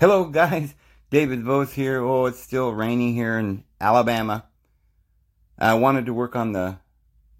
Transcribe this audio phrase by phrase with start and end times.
[0.00, 0.76] Hello, guys.
[1.10, 2.00] David Vose here.
[2.04, 4.44] Oh, it's still raining here in Alabama.
[5.58, 6.78] I wanted to work on the,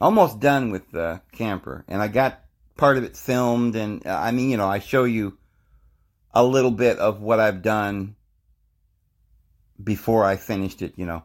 [0.00, 2.40] almost done with the camper, and I got
[2.76, 5.38] part of it filmed, and uh, I mean, you know, I show you
[6.32, 8.16] a little bit of what I've done
[9.80, 11.22] before I finished it, you know.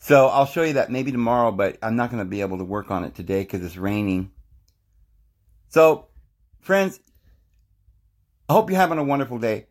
[0.00, 2.64] So I'll show you that maybe tomorrow, but I'm not going to be able to
[2.64, 4.32] work on it today because it's raining.
[5.70, 6.08] So,
[6.60, 7.00] friends,
[8.50, 9.67] I hope you're having a wonderful day.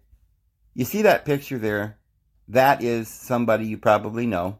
[0.78, 1.97] You see that picture there?
[2.50, 4.60] That is somebody you probably know,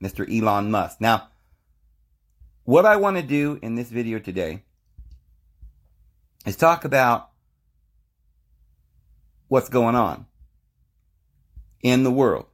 [0.00, 0.24] Mr.
[0.30, 1.00] Elon Musk.
[1.00, 1.26] Now,
[2.62, 4.62] what I want to do in this video today
[6.46, 7.30] is talk about
[9.48, 10.26] what's going on
[11.82, 12.46] in the world.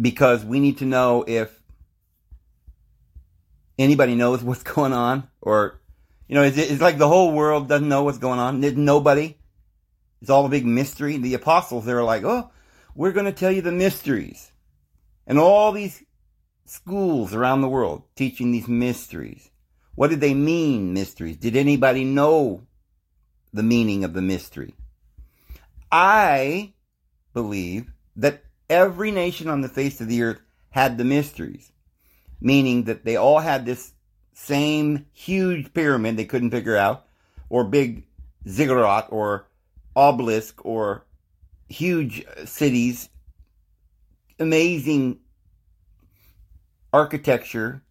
[0.00, 1.62] Because we need to know if
[3.78, 5.82] anybody knows what's going on or
[6.28, 8.62] you know, it's, it's like the whole world doesn't know what's going on.
[8.82, 9.36] Nobody
[10.22, 11.18] it's all a big mystery.
[11.18, 12.48] The apostles, they were like, oh,
[12.94, 14.52] we're going to tell you the mysteries.
[15.26, 16.04] And all these
[16.64, 19.50] schools around the world teaching these mysteries.
[19.96, 21.36] What did they mean, mysteries?
[21.36, 22.62] Did anybody know
[23.52, 24.74] the meaning of the mystery?
[25.90, 26.72] I
[27.34, 31.72] believe that every nation on the face of the earth had the mysteries,
[32.40, 33.92] meaning that they all had this
[34.34, 37.06] same huge pyramid they couldn't figure out,
[37.50, 38.04] or big
[38.48, 39.48] ziggurat, or
[39.94, 41.04] obelisk or
[41.68, 43.08] huge cities,
[44.38, 45.18] amazing
[46.92, 47.82] architecture,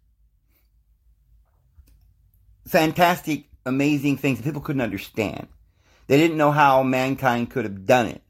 [2.68, 5.48] fantastic, amazing things that people couldn't understand.
[6.08, 8.22] They didn't know how mankind could have done it.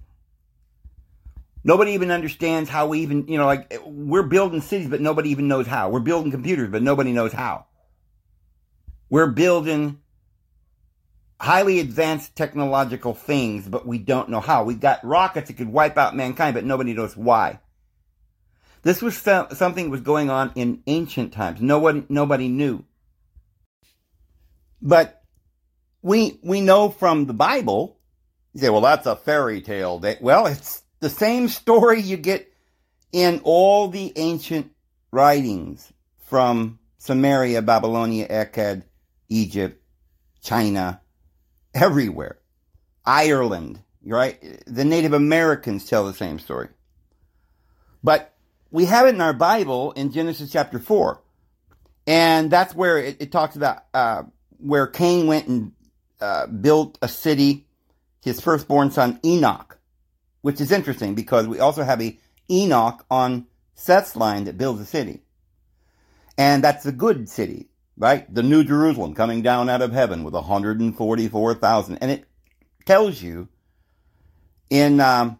[1.63, 5.47] Nobody even understands how we even, you know, like we're building cities, but nobody even
[5.47, 5.89] knows how.
[5.89, 7.65] We're building computers, but nobody knows how.
[9.09, 10.00] We're building
[11.41, 14.63] highly advanced technological things, but we don't know how.
[14.63, 17.59] We got rockets that could wipe out mankind, but nobody knows why.
[18.83, 21.59] This was something that was going on in ancient times.
[21.59, 22.85] Nobody, nobody knew.
[24.83, 25.23] But
[26.03, 27.97] we, we know from the Bible,
[28.53, 29.97] you say, well, that's a fairy tale.
[29.97, 32.53] That, Well, it's the same story you get
[33.11, 34.71] in all the ancient
[35.11, 38.83] writings from Samaria, Babylonia, Akkad,
[39.27, 39.83] Egypt,
[40.43, 41.01] China,
[41.73, 42.39] everywhere.
[43.05, 44.39] Ireland, right?
[44.67, 46.69] The Native Americans tell the same story.
[48.03, 48.33] But
[48.69, 51.21] we have it in our Bible in Genesis chapter 4.
[52.07, 54.23] And that's where it, it talks about uh,
[54.57, 55.71] where Cain went and
[56.19, 57.65] uh, built a city,
[58.23, 59.77] his firstborn son Enoch,
[60.41, 62.17] which is interesting because we also have a
[62.49, 65.21] Enoch on Seth's line that builds a city.
[66.37, 67.67] And that's a good city
[68.01, 68.33] right?
[68.33, 71.97] The New Jerusalem coming down out of heaven with 144,000.
[71.99, 72.25] And it
[72.83, 73.47] tells you
[74.71, 75.39] in um,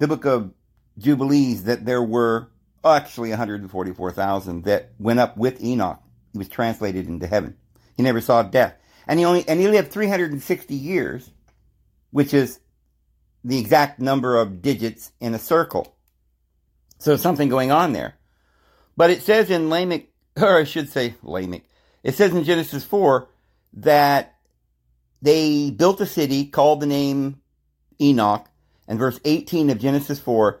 [0.00, 0.52] the book of
[0.98, 2.48] Jubilees that there were
[2.84, 6.02] actually 144,000 that went up with Enoch.
[6.32, 7.56] He was translated into heaven.
[7.96, 8.74] He never saw death.
[9.06, 11.30] And he only, and he lived 360 years,
[12.10, 12.58] which is
[13.44, 15.94] the exact number of digits in a circle.
[16.98, 18.14] So something going on there.
[18.96, 21.62] But it says in Lamech, or I should say Lamech,
[22.02, 23.28] it says in Genesis 4
[23.74, 24.34] that
[25.20, 27.40] they built a city called the name
[28.00, 28.46] Enoch.
[28.88, 30.60] And verse 18 of Genesis 4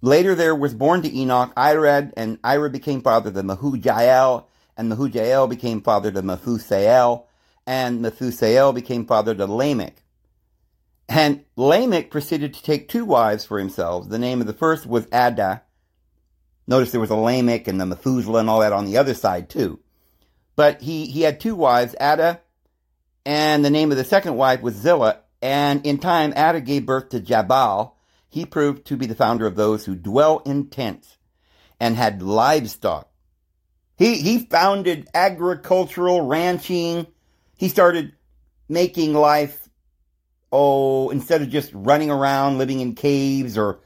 [0.00, 4.44] Later there was born to Enoch Irad, and Irad became father to Mehujael,
[4.76, 7.24] and Mehujael became father to Methusael,
[7.66, 10.02] and Methusael became father to Lamech.
[11.08, 14.10] And Lamech proceeded to take two wives for himself.
[14.10, 15.62] The name of the first was Adah.
[16.66, 19.48] Notice there was a Lamech and the Methuselah and all that on the other side
[19.48, 19.80] too.
[20.56, 22.40] But he, he had two wives, Ada,
[23.26, 25.20] and the name of the second wife was Zillah.
[25.42, 27.96] And in time, Ada gave birth to Jabal.
[28.28, 31.18] He proved to be the founder of those who dwell in tents
[31.80, 33.08] and had livestock.
[33.96, 37.06] He, he founded agricultural ranching.
[37.56, 38.12] He started
[38.68, 39.68] making life,
[40.50, 43.80] oh, instead of just running around living in caves or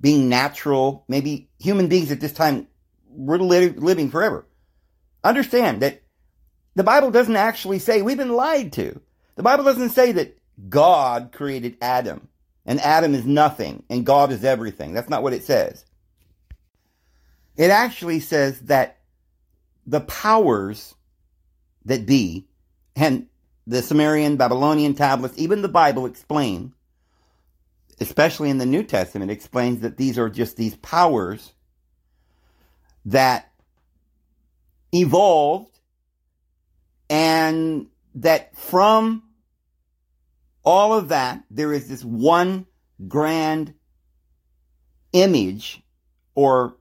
[0.00, 2.68] being natural, maybe human beings at this time
[3.10, 4.46] were living forever.
[5.24, 6.02] Understand that
[6.74, 9.00] the Bible doesn't actually say we've been lied to.
[9.36, 10.38] The Bible doesn't say that
[10.68, 12.28] God created Adam
[12.66, 14.92] and Adam is nothing and God is everything.
[14.92, 15.84] That's not what it says.
[17.56, 18.98] It actually says that
[19.86, 20.94] the powers
[21.84, 22.46] that be
[22.96, 23.26] and
[23.66, 26.72] the Sumerian, Babylonian tablets, even the Bible explain,
[28.00, 31.52] especially in the New Testament, explains that these are just these powers
[33.04, 33.51] that
[34.92, 35.78] evolved
[37.08, 39.22] and that from
[40.64, 42.66] all of that, there is this one
[43.08, 43.74] grand
[45.12, 45.82] image
[46.34, 46.76] or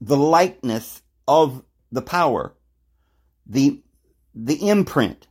[0.00, 1.62] the likeness of
[1.92, 2.54] the power,
[3.46, 3.82] the,
[4.34, 5.26] the imprint.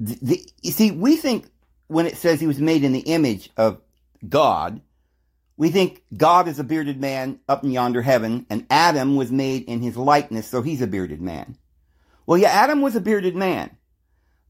[0.00, 1.46] The, the, you see, we think
[1.86, 3.80] when it says he was made in the image of
[4.28, 4.80] God,
[5.60, 9.64] we think God is a bearded man up in yonder heaven, and Adam was made
[9.64, 11.58] in his likeness, so he's a bearded man.
[12.24, 13.76] Well, yeah, Adam was a bearded man,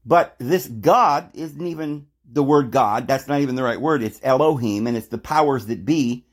[0.05, 3.07] but this God isn't even the word God.
[3.07, 4.03] That's not even the right word.
[4.03, 6.23] It's Elohim, and it's the powers that be.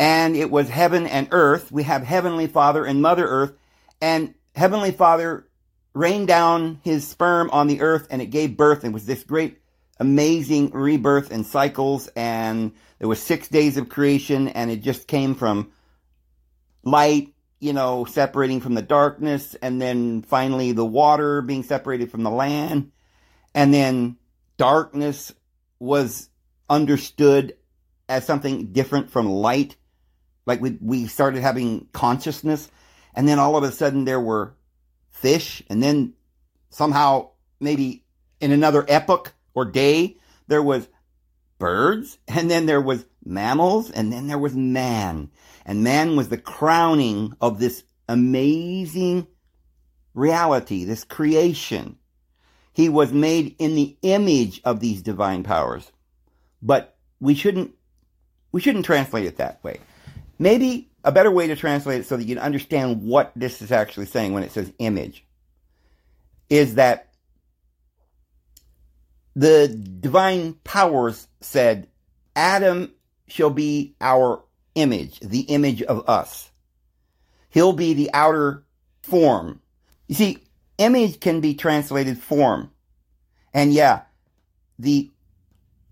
[0.00, 1.70] And it was heaven and earth.
[1.70, 3.52] We have Heavenly Father and Mother Earth,
[4.00, 5.46] and Heavenly Father
[5.94, 9.60] rained down his sperm on the earth, and it gave birth, and was this great,
[9.98, 15.34] amazing rebirth and cycles, and there was six days of creation, and it just came
[15.34, 15.72] from
[16.82, 22.22] light, you know, separating from the darkness, and then finally the water being separated from
[22.22, 22.92] the land,
[23.54, 24.16] and then
[24.56, 25.32] darkness
[25.78, 26.28] was
[26.68, 27.56] understood
[28.08, 29.76] as something different from light.
[30.46, 32.70] Like we, we started having consciousness,
[33.14, 34.54] and then all of a sudden there were
[35.10, 36.12] fish, and then
[36.68, 38.04] somehow, maybe
[38.40, 40.86] in another epoch or day, there was
[41.58, 45.30] birds, and then there was mammals, and then there was man.
[45.64, 49.26] And man was the crowning of this amazing
[50.14, 51.96] reality, this creation.
[52.72, 55.90] He was made in the image of these divine powers.
[56.60, 57.74] But we shouldn't,
[58.52, 59.80] we shouldn't translate it that way.
[60.38, 63.72] Maybe a better way to translate it so that you can understand what this is
[63.72, 65.24] actually saying when it says image
[66.50, 67.08] is that
[69.36, 71.88] the divine powers said,
[72.34, 72.90] Adam
[73.28, 74.42] shall be our
[74.74, 76.50] image, the image of us.
[77.50, 78.64] He'll be the outer
[79.02, 79.60] form.
[80.08, 80.38] You see,
[80.78, 82.70] image can be translated form.
[83.52, 84.02] And yeah,
[84.78, 85.10] the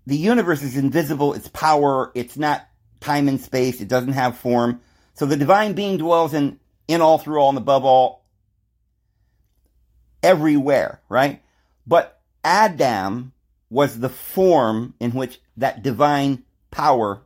[0.07, 2.67] the universe is invisible, it's power, it's not
[2.99, 4.81] time and space, it doesn't have form.
[5.13, 8.25] So the divine being dwells in in all through all and above all
[10.23, 11.43] everywhere, right?
[11.85, 13.33] But Adam
[13.69, 17.21] was the form in which that divine power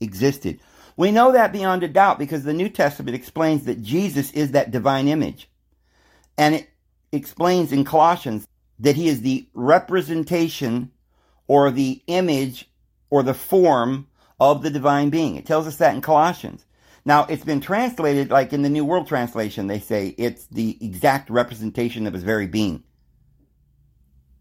[0.00, 0.60] existed.
[0.96, 4.70] We know that beyond a doubt because the New Testament explains that Jesus is that
[4.70, 5.48] divine image.
[6.38, 6.70] And it
[7.12, 8.46] explains in Colossians
[8.78, 10.90] that he is the representation
[11.46, 12.68] or the image
[13.10, 14.08] or the form
[14.40, 15.36] of the divine being.
[15.36, 16.64] It tells us that in Colossians.
[17.04, 21.30] Now, it's been translated like in the New World Translation, they say it's the exact
[21.30, 22.82] representation of his very being.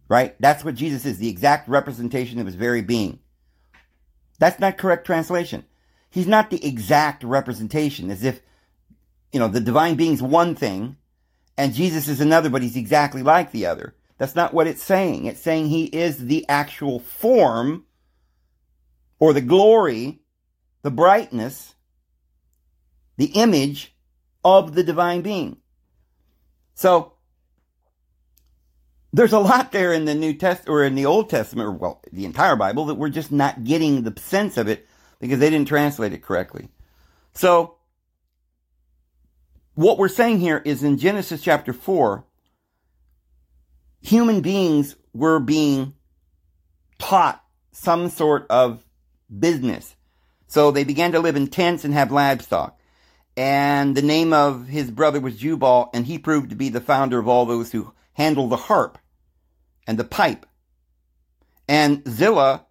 [0.07, 0.35] Right?
[0.39, 3.19] That's what Jesus is, the exact representation of his very being.
[4.39, 5.65] That's not correct translation.
[6.09, 8.41] He's not the exact representation, as if,
[9.31, 10.97] you know, the divine being's one thing
[11.57, 13.95] and Jesus is another, but he's exactly like the other.
[14.17, 15.25] That's not what it's saying.
[15.25, 17.85] It's saying he is the actual form
[19.19, 20.19] or the glory,
[20.81, 21.75] the brightness,
[23.17, 23.95] the image
[24.43, 25.57] of the divine being.
[26.73, 27.13] So,
[29.15, 32.01] there's a lot there in the New Testament or in the Old Testament, or well,
[32.11, 34.85] the entire Bible, that we're just not getting the sense of it
[35.21, 36.67] because they didn't translate it correctly.
[37.33, 37.75] So,
[39.73, 42.25] what we're saying here is in Genesis chapter 4,
[44.01, 45.93] human beings were being
[46.99, 48.85] taught some sort of
[49.39, 49.95] business.
[50.47, 52.77] So they began to live in tents and have livestock.
[53.37, 57.17] And the name of his brother was Jubal, and he proved to be the founder
[57.17, 58.97] of all those who handle the harp
[59.87, 60.45] and the pipe.
[61.67, 62.65] And Zillah,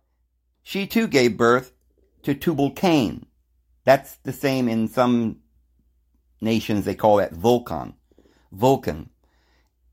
[0.63, 1.73] she too gave birth
[2.23, 3.27] to Tubal Cain.
[3.85, 5.41] That's the same in some
[6.41, 7.95] nations, they call that Vulcan.
[8.53, 9.11] Vulcan.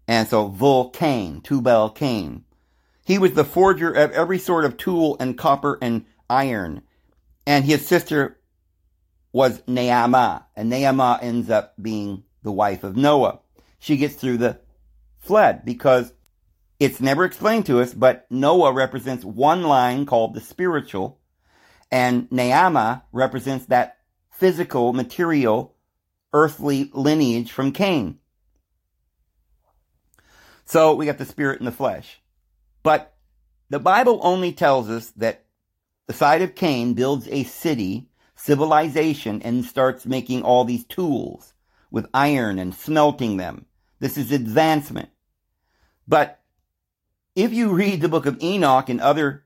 [0.08, 2.46] And so Vulcan, Tubal Cain.
[3.06, 6.82] He was the forger of every sort of tool and copper and iron.
[7.46, 8.40] And his sister
[9.34, 10.44] was Naamah.
[10.56, 13.40] And Naamah ends up being the wife of Noah.
[13.80, 14.60] She gets through the
[15.20, 16.14] flood because
[16.82, 21.20] it's never explained to us, but Noah represents one line called the spiritual,
[21.92, 23.98] and Naamah represents that
[24.32, 25.76] physical, material,
[26.34, 28.18] earthly lineage from Cain.
[30.66, 32.20] So we got the spirit and the flesh.
[32.82, 33.14] But
[33.70, 35.46] the Bible only tells us that
[36.08, 41.54] the side of Cain builds a city, civilization, and starts making all these tools
[41.92, 43.68] with iron and smelting them.
[44.00, 45.10] This is advancement.
[46.08, 46.41] But
[47.36, 49.44] if you read the book of Enoch and other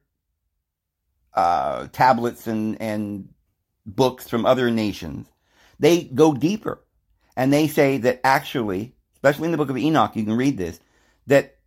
[1.34, 3.30] uh, tablets and, and
[3.86, 5.28] books from other nations,
[5.80, 6.82] they go deeper.
[7.36, 10.80] And they say that actually, especially in the book of Enoch, you can read this,
[11.28, 11.58] that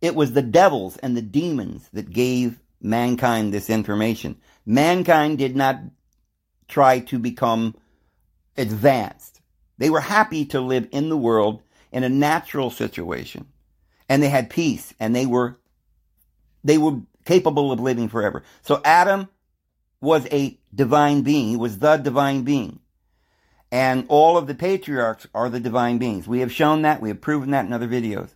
[0.00, 4.36] it was the devils and the demons that gave mankind this information.
[4.66, 5.80] Mankind did not
[6.68, 7.74] try to become
[8.56, 9.40] advanced.
[9.78, 11.62] They were happy to live in the world
[11.92, 13.46] in a natural situation.
[14.08, 15.58] And they had peace and they were
[16.64, 18.42] they were capable of living forever.
[18.62, 19.28] So Adam
[20.00, 21.48] was a divine being.
[21.48, 22.80] He was the divine being.
[23.70, 26.26] And all of the patriarchs are the divine beings.
[26.26, 27.02] We have shown that.
[27.02, 28.30] We have proven that in other videos.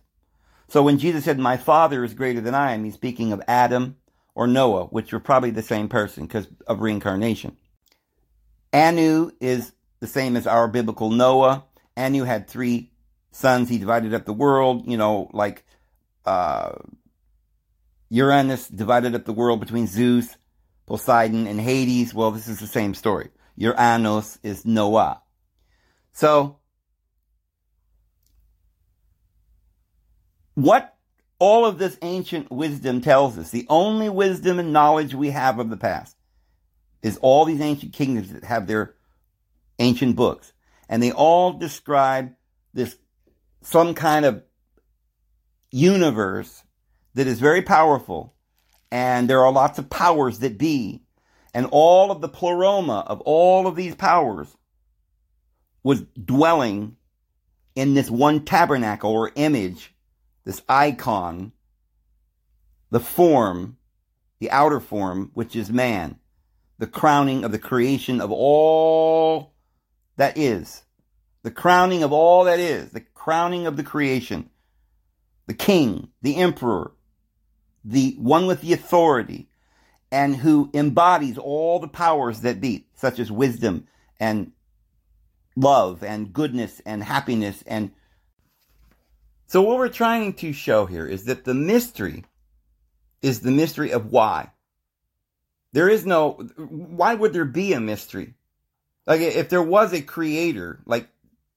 [0.67, 3.97] So when Jesus said, My Father is greater than I am, he's speaking of Adam
[4.35, 7.57] or Noah, which were probably the same person because of reincarnation.
[8.71, 11.63] Anu is the same as our biblical Noah.
[11.95, 12.91] Anu had three
[13.35, 13.69] sons.
[13.69, 15.65] He divided up the world, you know, like
[16.25, 16.73] uh,
[18.09, 20.37] Uranus divided up the world between Zeus,
[20.85, 22.13] Poseidon, and Hades.
[22.13, 23.29] Well, this is the same story.
[23.55, 25.21] Uranus is Noah.
[26.13, 26.59] So,
[30.53, 30.95] what
[31.39, 35.69] all of this ancient wisdom tells us, the only wisdom and knowledge we have of
[35.69, 36.15] the past,
[37.01, 38.95] is all these ancient kingdoms that have their
[39.79, 40.53] ancient books.
[40.87, 42.33] And they all describe
[42.73, 42.95] this,
[43.63, 44.43] some kind of
[45.71, 46.63] universe
[47.15, 48.33] that is very powerful.
[48.91, 51.03] And there are lots of powers that be.
[51.53, 54.47] And all of the pleroma of all of these powers
[55.83, 56.95] was dwelling
[57.75, 59.93] in this one tabernacle or image,
[60.45, 61.51] this icon,
[62.91, 63.77] the form,
[64.39, 66.17] the outer form, which is man,
[66.77, 69.53] the crowning of the creation of all
[70.17, 70.83] that is,
[71.43, 74.49] the crowning of all that is, the crowning of the creation,
[75.47, 76.91] the king, the emperor,
[77.85, 79.47] the one with the authority,
[80.11, 83.87] and who embodies all the powers that be, such as wisdom
[84.19, 84.51] and
[85.55, 87.91] love and goodness and happiness and
[89.47, 92.25] so what we're trying to show here is that the mystery
[93.21, 94.51] is the mystery of why.
[95.71, 98.33] There is no why would there be a mystery?
[99.05, 101.07] Like if there was a creator, like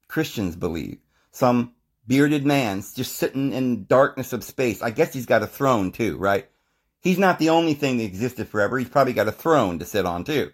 [0.09, 0.99] Christians believe,
[1.37, 1.75] some
[2.07, 4.81] bearded man just sitting in darkness of space.
[4.81, 6.49] I guess he's got a throne too, right?
[7.03, 8.79] He's not the only thing that existed forever.
[8.79, 10.51] He's probably got a throne to sit on too.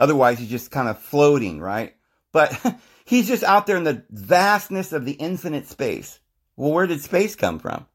[0.00, 1.94] Otherwise, he's just kind of floating, right?
[2.32, 2.58] But
[3.04, 6.18] he's just out there in the vastness of the infinite space.
[6.56, 7.86] Well, where did space come from?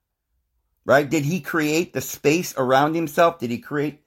[0.86, 1.10] Right?
[1.10, 3.39] Did he create the space around himself?
[3.39, 4.01] Did he create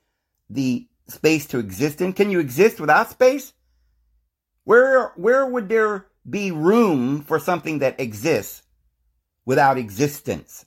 [0.49, 2.13] the space to exist in?
[2.13, 3.53] Can you exist without space?
[4.63, 8.63] Where, where would there be room for something that exists
[9.45, 10.65] without existence?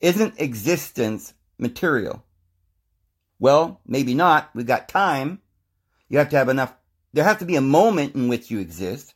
[0.00, 2.24] Isn't existence material?
[3.38, 4.50] Well, maybe not.
[4.54, 5.40] We've got time.
[6.08, 6.74] You have to have enough
[7.12, 9.14] there has to be a moment in which you exist.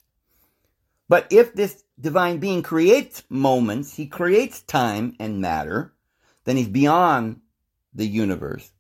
[1.09, 5.93] But if this divine being creates moments, he creates time and matter,
[6.45, 7.41] then he's beyond
[7.95, 8.73] the universe.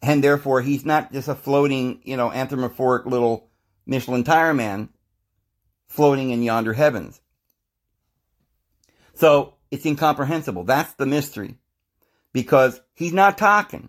[0.00, 3.50] And therefore, he's not just a floating, you know, anthropomorphic little
[3.86, 4.88] Michelin tire man
[5.96, 7.20] floating in yonder heavens.
[9.14, 10.64] So it's incomprehensible.
[10.64, 11.56] That's the mystery.
[12.32, 13.88] Because he's not talking,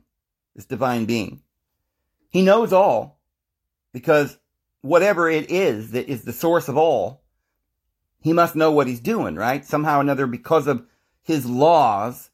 [0.56, 1.42] this divine being.
[2.30, 3.20] He knows all
[3.92, 4.38] because
[4.82, 7.24] whatever it is that is the source of all,
[8.22, 9.66] he must know what he's doing, right?
[9.66, 10.86] Somehow or another, because of
[11.24, 12.30] his laws,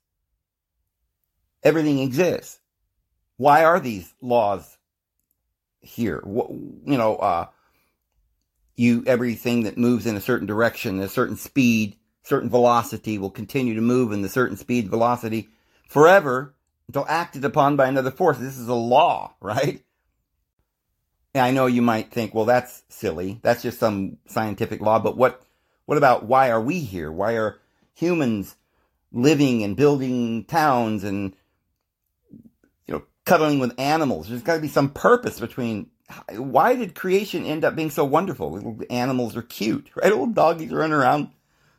[1.64, 2.60] everything exists.
[3.38, 4.78] Why are these laws
[5.82, 6.22] here?
[6.24, 7.48] What You know, uh,
[8.76, 13.76] you everything that moves in a certain direction, a certain speed, certain velocity will continue
[13.76, 15.50] to move in the certain speed, velocity
[15.88, 16.56] forever
[16.88, 18.38] until acted upon by another force.
[18.38, 19.84] This is a law, right?
[21.36, 23.40] I know you might think, well, that's silly.
[23.42, 25.00] That's just some scientific law.
[25.00, 25.42] But what,
[25.86, 27.12] what about why are we here?
[27.12, 27.60] Why are
[27.96, 28.56] humans
[29.12, 31.36] living and building towns and,
[32.86, 34.30] you know, cuddling with animals?
[34.30, 35.90] There's got to be some purpose between.
[36.32, 38.80] Why did creation end up being so wonderful?
[38.90, 40.12] Animals are cute, right?
[40.12, 41.30] Old doggies running around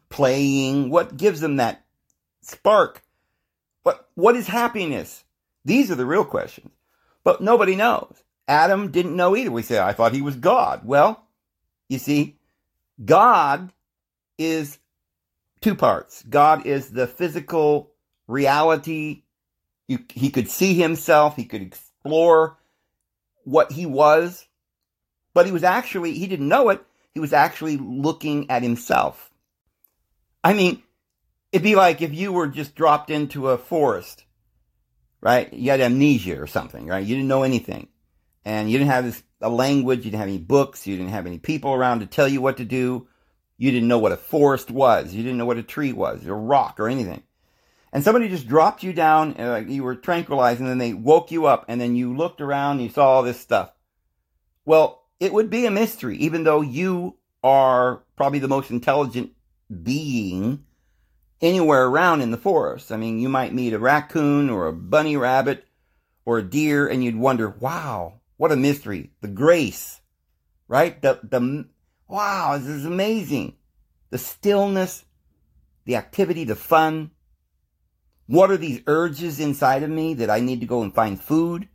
[0.09, 0.91] playing.
[0.91, 1.85] What gives them that
[2.43, 3.03] spark?
[3.83, 5.25] What, what is happiness?
[5.65, 6.71] These are the real questions.
[7.23, 8.23] But nobody knows.
[8.47, 9.51] Adam didn't know either.
[9.51, 10.83] We say, I thought he was God.
[10.85, 11.25] Well,
[11.89, 12.37] you see,
[13.03, 13.73] God
[14.39, 14.79] is
[15.61, 16.23] two parts.
[16.23, 17.91] God is the physical
[18.27, 19.23] reality.
[19.89, 21.37] You, he could see himself.
[21.37, 22.59] He could explore
[23.45, 24.47] what he was.
[25.33, 26.85] But he was actually, he didn't know it.
[27.13, 29.31] He was actually looking at himself.
[30.43, 30.83] I mean,
[31.53, 34.25] it'd be like if you were just dropped into a forest,
[35.21, 35.53] right?
[35.53, 37.05] You had amnesia or something, right?
[37.05, 37.89] You didn't know anything
[38.45, 41.27] and you didn't have this, a language, you didn't have any books, you didn't have
[41.27, 43.09] any people around to tell you what to do.
[43.57, 45.15] You didn't know what a forest was.
[45.15, 47.23] You didn't know what a tree was, or a rock, or anything.
[47.95, 51.31] And somebody just dropped you down, and like you were tranquilized, and then they woke
[51.31, 53.73] you up, and then you looked around, and you saw all this stuff.
[54.65, 59.31] Well, it would be a mystery, even though you are probably the most intelligent
[59.83, 60.65] being
[61.41, 62.91] anywhere around in the forest.
[62.91, 65.65] I mean, you might meet a raccoon or a bunny rabbit
[66.25, 69.13] or a deer, and you'd wonder, wow, what a mystery.
[69.21, 70.01] The grace,
[70.67, 71.01] right?
[71.01, 71.69] The, the,
[72.09, 73.55] wow, this is amazing.
[74.11, 75.05] The stillness,
[75.85, 77.13] the activity, the fun,
[78.27, 81.69] what are these urges inside of me that I need to go and find food?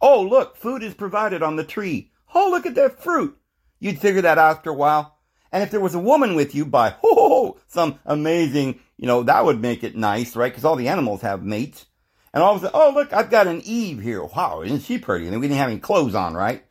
[0.00, 2.10] Oh, look, food is provided on the tree.
[2.34, 3.38] Oh, look at that fruit.
[3.78, 5.18] You'd figure that out after a while.
[5.50, 9.44] And if there was a woman with you by, oh, some amazing, you know, that
[9.44, 10.50] would make it nice, right?
[10.50, 11.86] Because all the animals have mates.
[12.32, 14.24] And all of a sudden, oh, look, I've got an Eve here.
[14.24, 15.26] Wow, isn't she pretty?
[15.26, 16.64] And we didn't have any clothes on, right?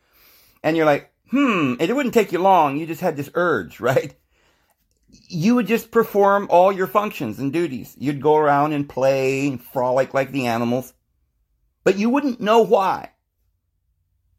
[0.62, 2.76] And you're like, hmm, it wouldn't take you long.
[2.76, 4.14] You just had this urge, right?
[5.12, 7.94] You would just perform all your functions and duties.
[7.98, 10.94] You'd go around and play and frolic like the animals,
[11.84, 13.10] but you wouldn't know why.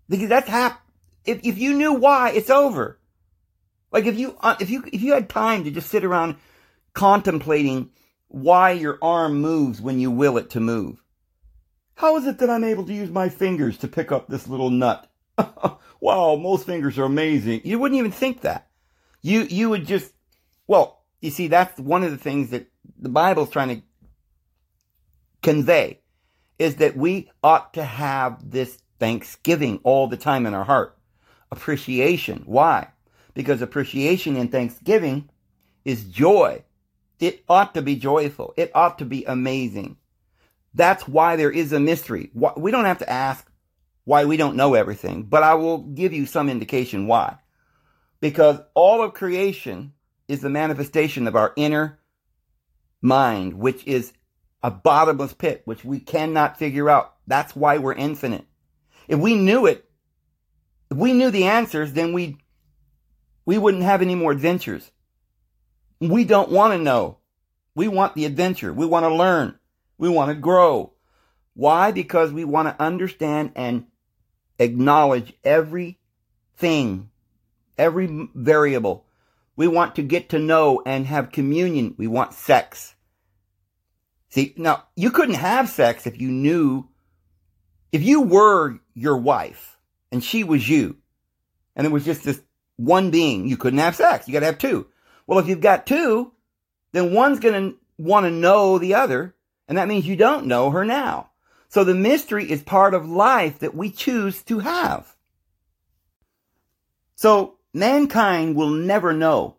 [0.10, 0.82] Because that's hap-
[1.26, 3.00] if, if you knew why, it's over.
[3.92, 6.38] Like if you, uh, if you, if you had time to just sit around
[6.94, 7.92] contemplating
[8.28, 11.04] why your arm moves when you will it to move.
[11.96, 14.72] How is it that I'm able to use my fingers to pick up this little
[14.72, 15.08] nut?
[16.00, 17.62] wow, most fingers are amazing.
[17.64, 18.68] You wouldn't even think that.
[19.22, 20.12] You, you would just
[20.68, 22.68] well, you see, that's one of the things that
[23.00, 23.82] the Bible's trying to
[25.42, 26.00] convey
[26.60, 30.98] is that we ought to have this thanksgiving all the time in our heart.
[31.52, 32.44] Appreciation.
[32.46, 32.90] Why?
[33.34, 35.30] Because appreciation and thanksgiving
[35.86, 36.64] is joy.
[37.20, 38.54] It ought to be joyful.
[38.58, 39.98] It ought to be amazing.
[40.74, 42.32] That's why there is a mystery.
[42.58, 43.50] We don't have to ask
[44.06, 47.38] why we don't know everything, but I will give you some indication why.
[48.20, 49.93] Because all of creation
[50.28, 52.00] is the manifestation of our inner
[53.02, 54.14] mind, which is
[54.62, 57.16] a bottomless pit, which we cannot figure out.
[57.28, 58.46] That's why we're infinite.
[59.08, 59.90] If we knew it,
[60.90, 62.38] if we knew the answers, then we
[63.46, 64.92] we wouldn't have any more adventures.
[66.00, 67.18] We don't want to know.
[67.76, 68.72] We want the adventure.
[68.72, 69.60] We want to learn.
[69.98, 70.94] We want to grow.
[71.54, 71.92] Why?
[71.92, 73.88] Because we want to understand and
[74.60, 77.10] acknowledge everything,
[77.78, 79.06] every variable,
[79.56, 81.96] we want to get to know and have communion.
[81.98, 82.96] We want sex.
[84.30, 86.88] See, now you couldn't have sex if you knew,
[87.92, 89.78] if you were your wife
[90.12, 90.98] and she was you
[91.76, 92.42] and it was just this
[92.76, 94.28] one being, you couldn't have sex.
[94.28, 94.88] You got to have two.
[95.28, 96.32] Well, if you've got two,
[96.92, 99.36] then one's going to want to know the other.
[99.68, 101.30] And that means you don't know her now.
[101.70, 105.16] So the mystery is part of life that we choose to have.
[107.16, 109.58] So mankind will never know.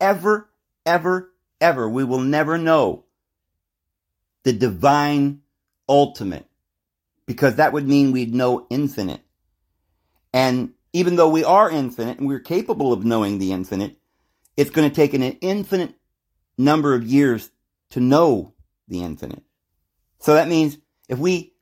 [0.00, 0.50] Ever,
[0.84, 1.88] ever, ever.
[1.88, 3.04] We will never know
[4.42, 5.42] the divine
[5.88, 6.46] ultimate
[7.26, 9.20] because that would mean we'd know infinite.
[10.32, 13.96] And even though we are infinite and we're capable of knowing the infinite,
[14.56, 15.94] it's going to take an infinite
[16.58, 17.50] number of years
[17.90, 18.54] to know
[18.88, 19.42] the infinite.
[20.18, 21.54] So that means if we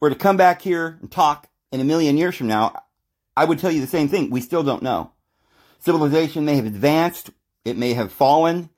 [0.00, 2.74] were to come back here and talk in a million years from now,
[3.38, 4.30] I would tell you the same thing.
[4.30, 5.12] We still don't know.
[5.78, 7.30] Civilization may have advanced.
[7.64, 8.68] It may have fallen.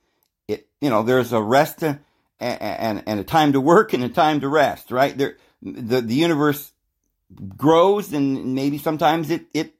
[0.48, 1.98] It, you know, there's a rest and,
[2.38, 5.16] and a time to work and a time to rest, right?
[5.16, 6.72] There, the, the universe
[7.56, 9.74] grows and maybe sometimes it, it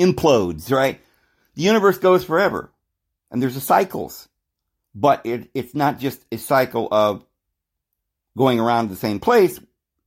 [0.00, 1.00] implodes, right?
[1.54, 2.72] The universe goes forever
[3.30, 4.28] and there's a cycles,
[4.96, 7.24] but it, it's not just a cycle of
[8.36, 9.60] going around the same place.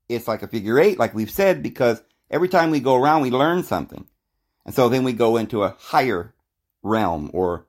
[0.10, 3.30] It's like a figure eight, like we've said, because every time we go around, we
[3.30, 4.08] learn something.
[4.66, 6.34] And so then we go into a higher
[6.82, 7.68] realm or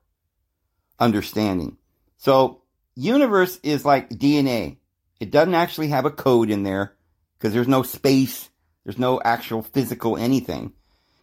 [0.98, 1.76] understanding.
[2.16, 2.62] So
[2.94, 4.78] universe is like DNA.
[5.20, 6.94] It doesn't actually have a code in there
[7.38, 8.48] because there's no space.
[8.84, 10.72] There's no actual physical anything.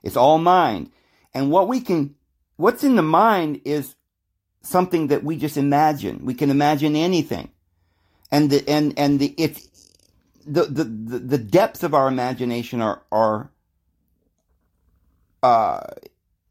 [0.03, 0.91] It's all mind.
[1.33, 2.15] And what we can,
[2.57, 3.95] what's in the mind is
[4.61, 6.25] something that we just imagine.
[6.25, 7.49] We can imagine anything.
[8.31, 9.67] And the, and, and the, it's,
[10.51, 13.51] the, the, the, depths of our imagination are, are,
[15.43, 15.81] uh,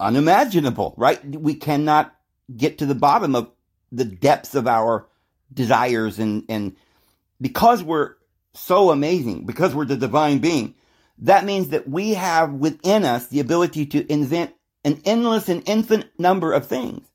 [0.01, 1.23] unimaginable, right?
[1.25, 2.15] We cannot
[2.55, 3.51] get to the bottom of
[3.91, 5.07] the depths of our
[5.53, 6.77] desires and, and
[7.41, 8.15] because we're
[8.55, 10.75] so amazing, because we're the divine being,
[11.19, 16.11] that means that we have within us the ability to invent an endless and infinite
[16.19, 17.07] number of things.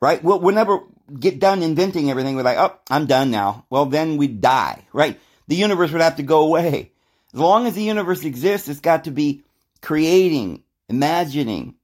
[0.00, 0.22] Right?
[0.22, 0.80] We'll, we'll never
[1.18, 2.36] get done inventing everything.
[2.36, 3.66] We're like, oh, I'm done now.
[3.70, 5.18] Well, then we die, right?
[5.48, 6.92] The universe would have to go away.
[7.32, 9.44] As long as the universe exists, it's got to be
[9.82, 11.74] creating, imagining.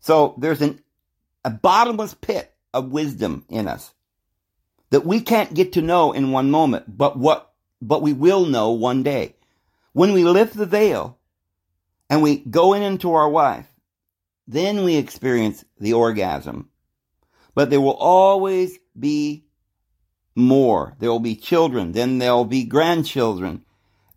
[0.00, 0.80] So there's an,
[1.44, 3.92] a bottomless pit of wisdom in us.
[4.90, 8.70] that we can't get to know in one moment, but what, but we will know
[8.72, 9.34] one day.
[9.92, 11.18] When we lift the veil
[12.08, 13.66] and we go in into our wife,
[14.46, 16.70] then we experience the orgasm.
[17.54, 19.44] But there will always be
[20.38, 20.94] more.
[20.98, 23.64] There will be children, then there'll be grandchildren,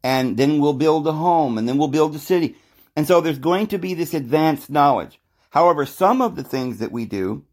[0.03, 2.55] and then we'll build a home, and then we'll build a city.
[2.95, 5.19] And so there's going to be this advanced knowledge.
[5.49, 7.45] However, some of the things that we do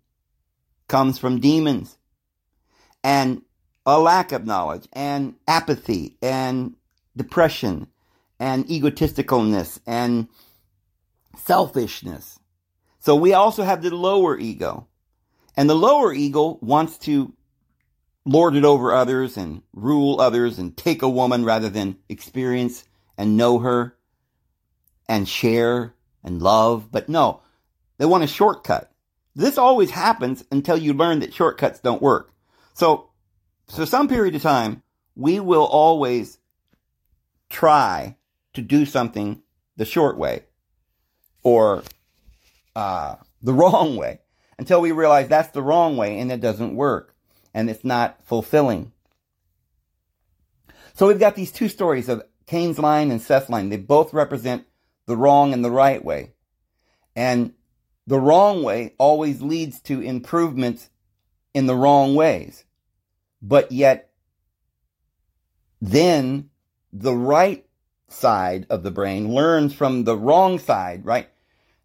[0.87, 1.97] comes from demons
[3.03, 3.43] and
[3.85, 6.75] a lack of knowledge and apathy and
[7.17, 7.89] depression
[8.39, 10.29] and egotisticalness and
[11.37, 12.39] selfishness.
[13.01, 14.87] So we also have the lower ego.
[15.57, 17.33] And the lower ego wants to
[18.29, 22.85] lord it over others and rule others and take a woman rather than experience
[23.17, 23.97] and know her
[25.09, 26.93] and share and love.
[26.93, 27.41] But no,
[27.97, 28.93] they want a shortcut.
[29.35, 32.33] This always happens until you learn that shortcuts don't work.
[32.75, 33.09] So,
[33.75, 34.83] for some period of time,
[35.15, 36.39] we will always
[37.49, 38.17] try
[38.53, 39.43] to do something
[39.77, 40.45] the short way
[41.43, 41.83] or
[42.77, 44.21] uh, the wrong way
[44.59, 47.15] until we realize that's the wrong way and it doesn't work
[47.55, 48.93] and it's not fulfilling.
[50.95, 53.69] So we've got these two stories of Cain's line and Seth's line.
[53.69, 54.67] They both represent
[55.07, 56.33] the wrong and the right way.
[57.15, 57.53] And
[58.07, 60.89] the wrong way always leads to improvements
[61.55, 62.65] in the wrong ways.
[63.43, 64.11] But yet,
[65.81, 66.51] then
[66.93, 67.67] the right
[68.09, 71.29] side of the brain learns from the wrong side, right?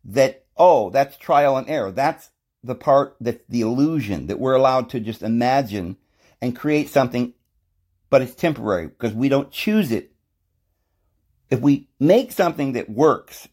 [0.05, 1.91] That, oh, that's trial and error.
[1.91, 2.31] That's
[2.63, 5.97] the part that's the illusion that we're allowed to just imagine
[6.41, 7.33] and create something,
[8.09, 10.11] but it's temporary because we don't choose it.
[11.49, 13.47] If we make something that works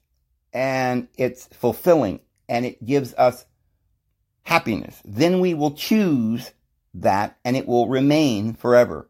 [0.53, 3.44] and it's fulfilling and it gives us
[4.42, 6.53] happiness, then we will choose
[6.94, 9.09] that and it will remain forever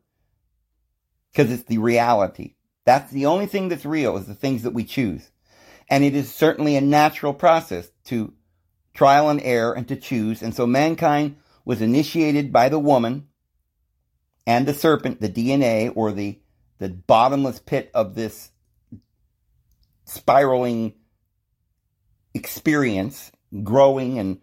[1.33, 2.55] because it's the reality.
[2.85, 5.31] That's the only thing that's real is the things that we choose.
[5.89, 8.33] And it is certainly a natural process to
[9.01, 10.43] trial and error and to choose.
[10.43, 13.29] And so mankind was initiated by the woman
[14.47, 16.39] and the serpent, the DNA or the,
[16.81, 18.51] the bottomless pit of this
[20.05, 20.93] spiraling
[22.35, 23.33] experience,
[23.63, 24.43] growing and,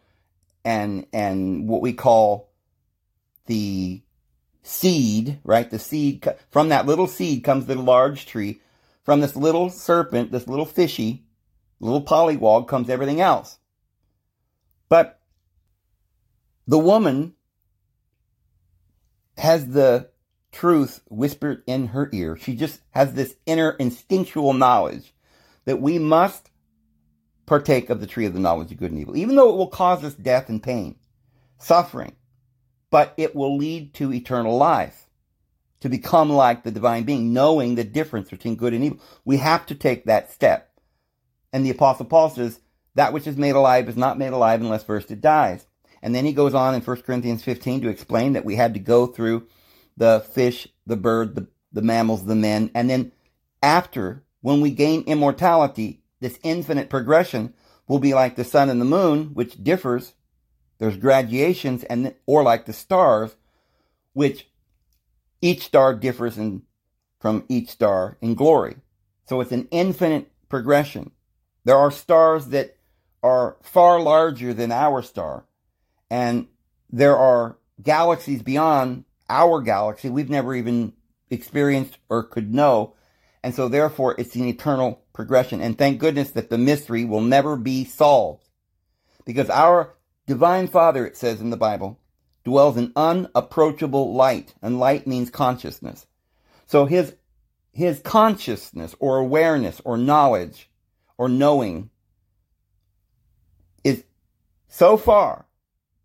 [0.65, 2.49] and, and what we call
[3.45, 4.01] the
[4.63, 5.69] seed, right?
[5.69, 8.59] The seed, from that little seed comes the large tree.
[9.03, 11.27] From this little serpent, this little fishy,
[11.79, 13.59] little pollywog comes everything else.
[14.89, 15.19] But
[16.65, 17.33] the woman
[19.37, 20.09] has the
[20.51, 22.35] truth whispered in her ear.
[22.35, 25.13] She just has this inner instinctual knowledge
[25.65, 26.49] that we must
[27.45, 29.67] partake of the tree of the knowledge of good and evil, even though it will
[29.67, 30.95] cause us death and pain,
[31.59, 32.15] suffering,
[32.89, 35.07] but it will lead to eternal life,
[35.79, 38.99] to become like the divine being, knowing the difference between good and evil.
[39.23, 40.71] We have to take that step.
[41.53, 42.59] And the apostle Paul says,
[42.97, 45.67] that which is made alive is not made alive unless first it dies.
[46.01, 48.79] And then he goes on in 1 Corinthians 15 to explain that we had to
[48.79, 49.47] go through
[49.95, 52.71] the fish, the bird, the, the mammals, the men.
[52.73, 53.11] And then
[53.61, 57.53] after, when we gain immortality, this infinite progression
[57.87, 60.15] will be like the sun and the moon, which differs.
[60.79, 63.35] There's gradations and, or like the stars,
[64.13, 64.49] which
[65.39, 66.63] each star differs in,
[67.19, 68.77] from each star in glory.
[69.29, 71.11] So it's an infinite progression.
[71.63, 72.76] There are stars that
[73.27, 75.45] are far larger than our star.
[76.09, 76.47] And
[76.89, 80.93] there are galaxies beyond our galaxy we've never even
[81.29, 82.95] experienced or could know.
[83.43, 85.61] And so therefore it's an eternal progression.
[85.61, 88.47] And thank goodness that the mystery will never be solved.
[89.25, 91.99] Because our divine Father, it says in the Bible,
[92.45, 94.55] dwells in unapproachable light.
[94.61, 96.07] And light means consciousness.
[96.65, 97.13] So his,
[97.73, 100.69] his consciousness or awareness or knowledge
[101.17, 101.89] or knowing
[104.67, 105.45] so far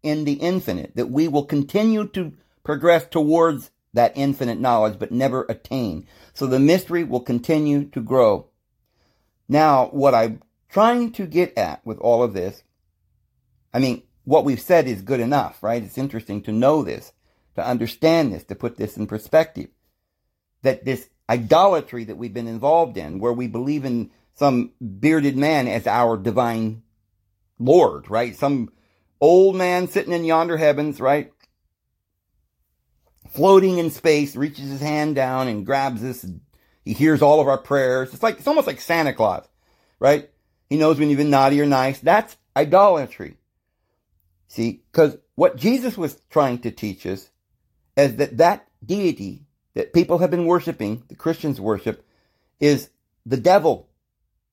[0.03, 2.33] in the infinite that we will continue to
[2.65, 6.07] progress towards that infinite knowledge but never attain.
[6.33, 8.49] So the mystery will continue to grow.
[9.49, 12.63] Now, what I'm trying to get at with all of this,
[13.75, 15.83] I mean, what we've said is good enough, right?
[15.83, 17.13] It's interesting to know this,
[17.57, 19.69] to understand this, to put this in perspective.
[20.63, 25.69] That this idolatry that we've been involved in, where we believe in some bearded man
[25.69, 26.83] as our divine
[27.65, 28.37] Lord, right?
[28.37, 28.71] Some
[29.21, 31.33] old man sitting in yonder heavens, right?
[33.31, 36.27] Floating in space, reaches his hand down and grabs us.
[36.85, 38.13] He hears all of our prayers.
[38.13, 39.47] It's like, it's almost like Santa Claus,
[39.99, 40.29] right?
[40.69, 41.99] He knows when you've been naughty or nice.
[42.01, 43.37] That's idolatry.
[44.49, 47.31] See, because what Jesus was trying to teach us
[47.97, 52.05] is that that deity that people have been worshiping, the Christians worship,
[52.61, 52.91] is
[53.25, 53.89] the devil.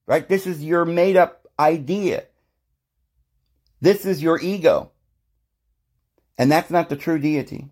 [0.06, 0.28] Right?
[0.28, 2.24] This is your made up idea.
[3.82, 4.92] This is your ego.
[6.38, 7.70] And that's not the true deity.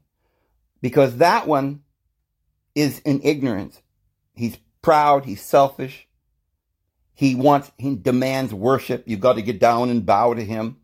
[0.81, 1.81] Because that one
[2.75, 3.81] is in ignorance.
[4.33, 6.07] He's proud, he's selfish.
[7.13, 9.03] He wants, he demands worship.
[9.07, 10.77] You've got to get down and bow to him.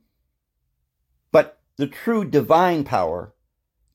[1.32, 3.34] But the true divine power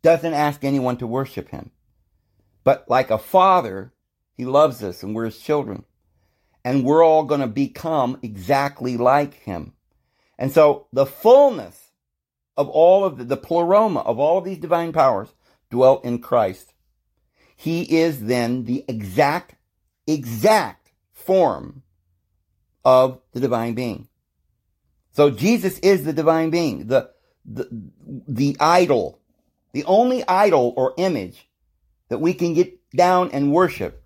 [0.03, 1.73] doesn't ask anyone to worship him.
[2.62, 3.93] But like a father,
[4.35, 5.85] he loves us and we're his children.
[6.64, 9.73] And we're all going to become exactly like him.
[10.38, 11.90] And so the fullness
[12.57, 15.29] of all of the, the pleroma of all of these divine powers
[15.70, 16.72] dwelt in Christ.
[17.57, 19.57] He is then the exact,
[20.07, 21.83] exact form
[22.85, 24.09] of the divine being.
[25.11, 27.11] So Jesus is the divine being, the,
[27.44, 27.68] the,
[28.29, 29.20] the idol,
[29.72, 31.48] the only idol or image
[32.09, 34.05] that we can get down and worship.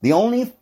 [0.00, 0.52] The only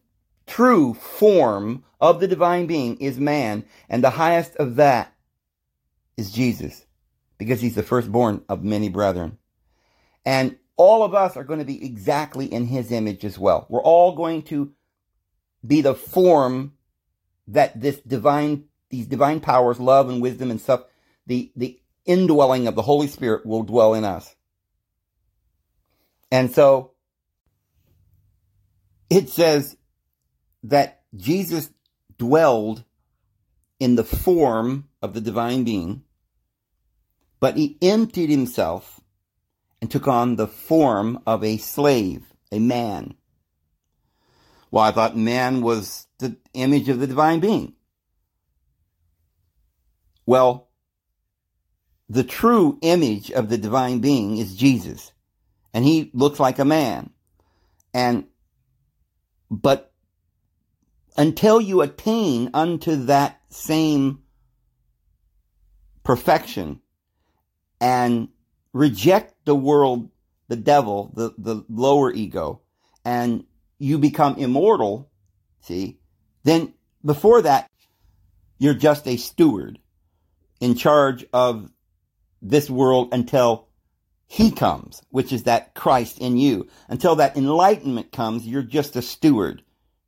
[0.47, 5.13] true form of the divine being is man, and the highest of that
[6.17, 6.87] is Jesus,
[7.39, 9.39] because he's the firstborn of many brethren.
[10.25, 13.67] And all of us are going to be exactly in his image as well.
[13.69, 14.73] We're all going to
[15.67, 16.75] be the form
[17.49, 20.85] that this divine, these divine powers, love and wisdom and stuff,
[21.27, 24.35] the, the indwelling of the Holy Spirit will dwell in us.
[26.31, 26.93] And so
[29.09, 29.77] it says
[30.71, 31.71] that Jesus
[32.19, 32.85] dwelled
[33.79, 36.03] in the form of the divine being,
[37.41, 39.01] but he emptied himself
[39.81, 43.15] and took on the form of a slave, a man.
[44.71, 47.75] Well, I thought man was the image of the divine being.
[50.25, 50.69] Well,
[52.09, 55.13] the true image of the divine being is Jesus,
[55.73, 57.11] and he looks like a man.
[57.95, 58.25] And,
[59.51, 59.93] but
[61.17, 64.23] until you attain unto that same
[66.03, 66.81] perfection
[67.81, 68.29] and
[68.73, 70.11] reject the world,
[70.49, 72.61] the devil, the, the lower ego,
[73.05, 73.45] and
[73.79, 75.11] you become immortal,
[75.61, 75.99] see,
[76.45, 76.75] then
[77.05, 77.71] before that,
[78.59, 79.79] you're just a steward
[80.61, 81.71] in charge of
[82.41, 83.69] this world until
[84.27, 86.69] he comes, which is that Christ in you.
[86.89, 89.63] Until that enlightenment comes, you're just a steward.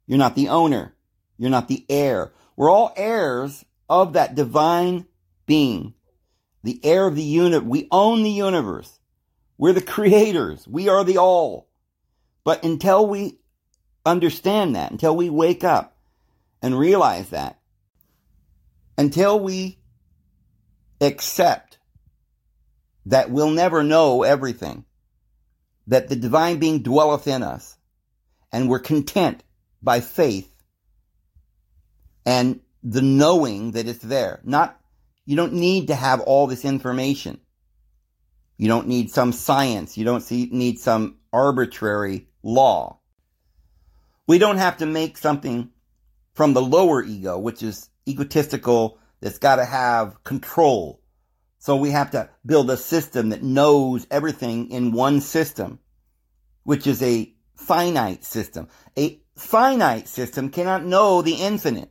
[0.07, 0.95] You're not the owner.
[1.39, 2.33] You're not the heir.
[2.57, 5.07] We're all heirs of that divine
[5.47, 5.95] being,
[6.63, 7.65] the heir of the unit.
[7.65, 8.99] We own the universe.
[9.57, 10.67] We're the creators.
[10.67, 11.69] We are the all.
[12.45, 13.39] But until we
[14.05, 15.97] understand that, until we wake up
[16.61, 17.59] and realize that,
[18.97, 19.79] until we
[21.01, 21.79] accept
[23.07, 24.85] that we'll never know everything,
[25.87, 27.77] that the divine being dwelleth in us,
[28.53, 29.43] and we're content
[29.83, 30.58] by faith
[32.29, 34.41] and the knowing that it's there.
[34.45, 34.79] Not,
[35.25, 37.41] you don't need to have all this information.
[38.59, 39.97] You don't need some science.
[39.97, 43.01] You don't see, need some arbitrary law.
[44.27, 45.71] We don't have to make something
[46.35, 51.01] from the lower ego, which is egotistical, that's got to have control.
[51.61, 55.79] So we have to build a system that knows everything in one system,
[56.65, 58.69] which is a finite system.
[58.99, 61.91] A finite system cannot know the infinite.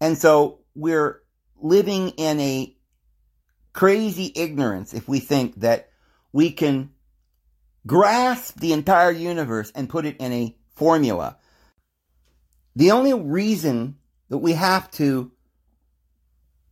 [0.00, 1.22] And so we're
[1.60, 2.76] living in a
[3.72, 5.88] crazy ignorance if we think that
[6.32, 6.90] we can
[7.86, 11.36] grasp the entire universe and put it in a formula.
[12.76, 13.96] The only reason
[14.28, 15.32] that we have to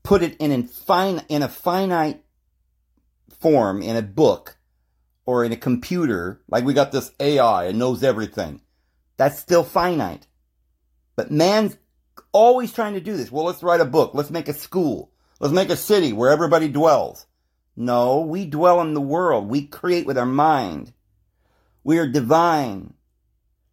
[0.02, 2.24] put it in, in a finite
[3.40, 4.56] form in a book
[5.24, 8.60] or in a computer, like we got this AI and knows everything,
[9.16, 10.26] that's still finite.
[11.14, 11.76] But man's
[12.32, 13.30] always trying to do this.
[13.30, 14.12] Well, let's write a book.
[14.14, 15.10] Let's make a school.
[15.40, 17.26] Let's make a city where everybody dwells.
[17.76, 19.48] No, we dwell in the world.
[19.48, 20.92] We create with our mind.
[21.84, 22.94] We are divine.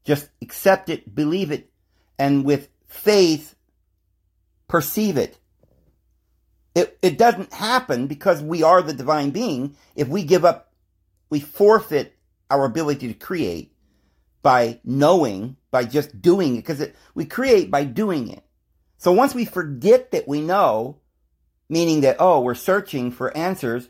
[0.04, 1.70] Just accept it, believe it,
[2.18, 3.56] and with faith,
[4.68, 5.38] perceive it.
[6.74, 9.76] It, it doesn't happen because we are the divine being.
[9.96, 10.72] If we give up,
[11.30, 12.16] we forfeit
[12.50, 13.74] our ability to create
[14.42, 18.44] by knowing, by just doing it, because we create by doing it.
[19.00, 20.98] So once we forget that we know,
[21.70, 23.90] meaning that, oh, we're searching for answers,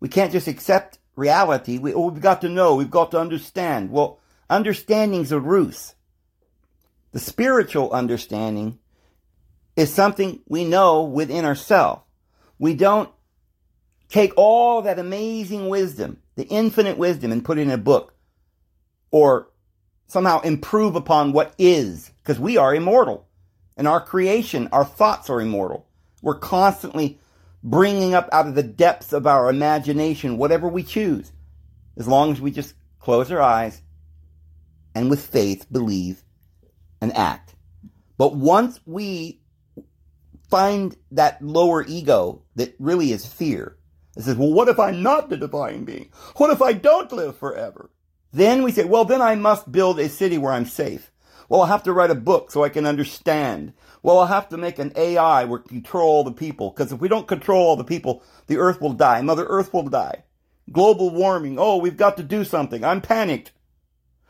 [0.00, 1.78] we can't just accept reality.
[1.78, 3.92] We, oh, we've got to know, we've got to understand.
[3.92, 4.18] Well,
[4.50, 5.94] understanding's a ruse.
[7.12, 8.80] The spiritual understanding
[9.76, 12.02] is something we know within ourselves.
[12.58, 13.10] We don't
[14.08, 18.14] take all that amazing wisdom, the infinite wisdom, and put it in a book,
[19.12, 19.50] or
[20.08, 23.28] somehow improve upon what is, because we are immortal.
[23.76, 25.88] And our creation, our thoughts are immortal.
[26.20, 27.18] We're constantly
[27.62, 31.32] bringing up out of the depths of our imagination whatever we choose,
[31.96, 33.82] as long as we just close our eyes
[34.94, 36.22] and with faith believe
[37.00, 37.54] and act.
[38.18, 39.40] But once we
[40.50, 43.76] find that lower ego that really is fear,
[44.16, 46.10] it says, well, what if I'm not the divine being?
[46.36, 47.90] What if I don't live forever?
[48.32, 51.11] Then we say, well, then I must build a city where I'm safe.
[51.52, 53.74] Well, I'll have to write a book so I can understand.
[54.02, 56.70] Well, I'll have to make an AI where control the people.
[56.70, 59.20] Because if we don't control all the people, the earth will die.
[59.20, 60.24] Mother Earth will die.
[60.72, 61.58] Global warming.
[61.58, 62.82] Oh, we've got to do something.
[62.82, 63.52] I'm panicked.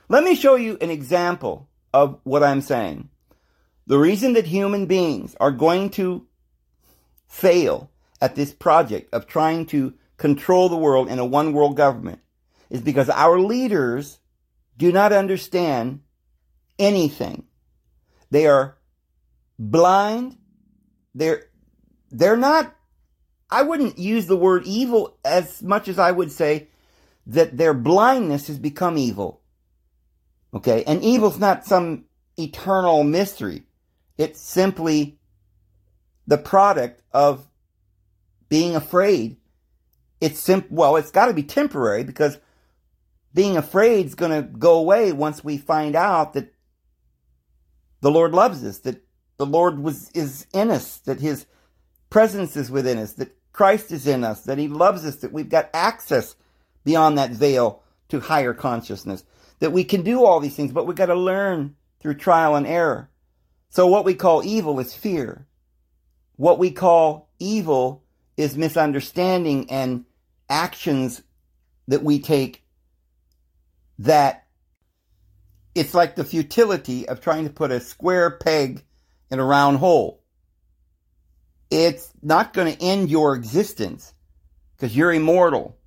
[0.08, 3.08] Let me show you an example of what I'm saying.
[3.87, 6.26] The reason that human beings are going to
[7.28, 7.88] fail
[8.20, 12.18] at this project of trying to control the world in a one world government
[12.68, 14.18] is because our leaders
[14.76, 16.00] do not understand
[16.82, 17.44] anything.
[18.30, 18.76] They are
[19.58, 20.36] blind.
[21.14, 21.44] They're,
[22.10, 22.74] they're not,
[23.50, 26.68] I wouldn't use the word evil as much as I would say
[27.26, 29.40] that their blindness has become evil.
[30.54, 30.84] Okay.
[30.84, 32.04] And evil's not some
[32.36, 33.64] eternal mystery.
[34.18, 35.18] It's simply
[36.26, 37.46] the product of
[38.48, 39.36] being afraid.
[40.20, 42.38] It's sim- well, it's got to be temporary because
[43.34, 46.51] being afraid is going to go away once we find out that
[48.02, 49.02] the Lord loves us, that
[49.38, 51.46] the Lord was is in us, that His
[52.10, 55.48] presence is within us, that Christ is in us, that He loves us, that we've
[55.48, 56.36] got access
[56.84, 59.24] beyond that veil to higher consciousness,
[59.60, 62.66] that we can do all these things, but we've got to learn through trial and
[62.66, 63.08] error.
[63.70, 65.46] So what we call evil is fear.
[66.36, 68.02] What we call evil
[68.36, 70.04] is misunderstanding and
[70.50, 71.22] actions
[71.86, 72.64] that we take
[74.00, 74.46] that
[75.74, 78.82] it's like the futility of trying to put a square peg
[79.30, 80.22] in a round hole.
[81.70, 84.12] It's not going to end your existence
[84.76, 85.78] because you're immortal.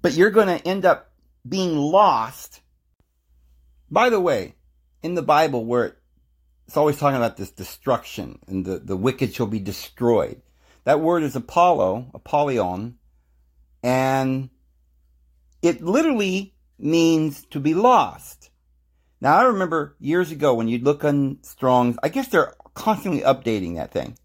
[0.00, 1.12] But you're going to end up
[1.46, 2.60] being lost.
[3.90, 4.54] By the way,
[5.02, 5.98] in the Bible, where
[6.66, 10.40] it's always talking about this destruction and the, the wicked shall be destroyed.
[10.84, 12.98] That word is Apollo, Apollyon,
[13.82, 14.48] and
[15.60, 16.51] it literally
[16.82, 18.50] means to be lost.
[19.20, 23.76] Now, I remember years ago when you'd look on Strong's, I guess they're constantly updating
[23.76, 24.18] that thing.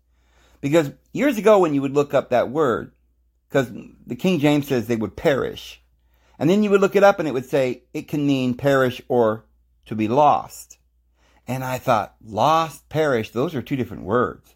[0.59, 2.91] Because years ago when you would look up that word,
[3.47, 3.71] because
[4.05, 5.81] the King James says they would perish.
[6.39, 9.01] And then you would look it up and it would say it can mean perish
[9.07, 9.45] or
[9.85, 10.77] to be lost.
[11.47, 14.55] And I thought, lost, perish, those are two different words.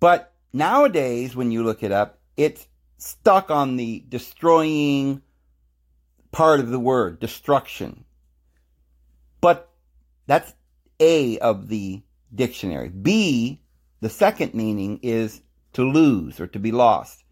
[0.00, 2.66] But nowadays, when you look it up, it's
[2.98, 5.22] stuck on the destroying
[6.32, 8.04] part of the word, destruction.
[9.40, 9.70] But
[10.26, 10.52] that's
[11.00, 12.02] A of the
[12.34, 12.88] dictionary.
[12.88, 13.60] B,
[14.00, 15.42] the second meaning is
[15.74, 17.24] to lose or to be lost.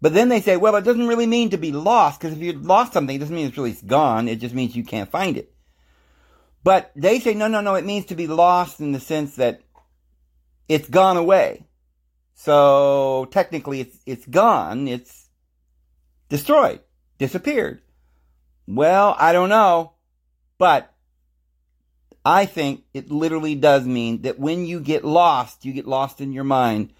[0.00, 2.52] But then they say, well, it doesn't really mean to be lost, because if you
[2.52, 4.28] lost something, it doesn't mean it's really gone.
[4.28, 5.52] It just means you can't find it.
[6.62, 9.62] But they say, no, no, no, it means to be lost in the sense that
[10.68, 11.66] it's gone away.
[12.34, 14.86] So technically it's, it's gone.
[14.86, 15.28] It's
[16.28, 16.80] destroyed,
[17.18, 17.80] disappeared.
[18.66, 19.92] Well, I don't know,
[20.58, 20.92] but
[22.24, 26.32] I think it literally does mean that when you get lost, you get lost in
[26.32, 26.92] your mind,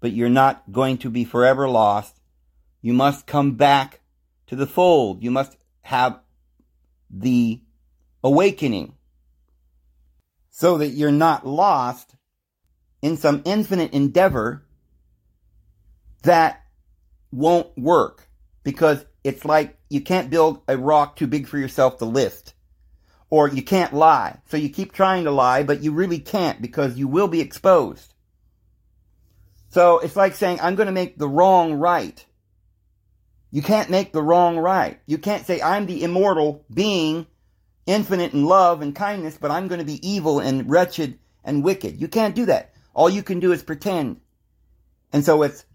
[0.00, 2.20] but you're not going to be forever lost.
[2.80, 4.00] You must come back
[4.46, 5.22] to the fold.
[5.22, 6.20] You must have
[7.10, 7.60] the
[8.22, 8.94] awakening
[10.50, 12.14] so that you're not lost
[13.02, 14.64] in some infinite endeavor
[16.22, 16.62] that
[17.32, 18.28] won't work
[18.62, 22.54] because it's like you can't build a rock too big for yourself to lift.
[23.28, 24.40] Or you can't lie.
[24.46, 28.14] So you keep trying to lie, but you really can't because you will be exposed.
[29.68, 32.24] So it's like saying, I'm going to make the wrong right.
[33.50, 34.98] You can't make the wrong right.
[35.04, 37.26] You can't say, I'm the immortal being,
[37.84, 42.00] infinite in love and kindness, but I'm going to be evil and wretched and wicked.
[42.00, 42.72] You can't do that.
[42.94, 44.22] All you can do is pretend.
[45.12, 45.66] And so it's,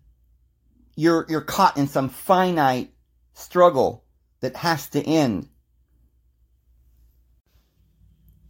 [0.95, 2.93] you're, you're caught in some finite
[3.34, 4.03] struggle
[4.41, 5.47] that has to end.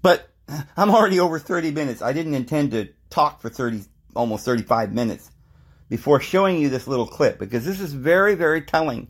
[0.01, 0.29] But
[0.77, 2.01] I'm already over 30 minutes.
[2.01, 3.84] I didn't intend to talk for 30,
[4.15, 5.29] almost 35 minutes
[5.89, 9.07] before showing you this little clip because this is very, very telling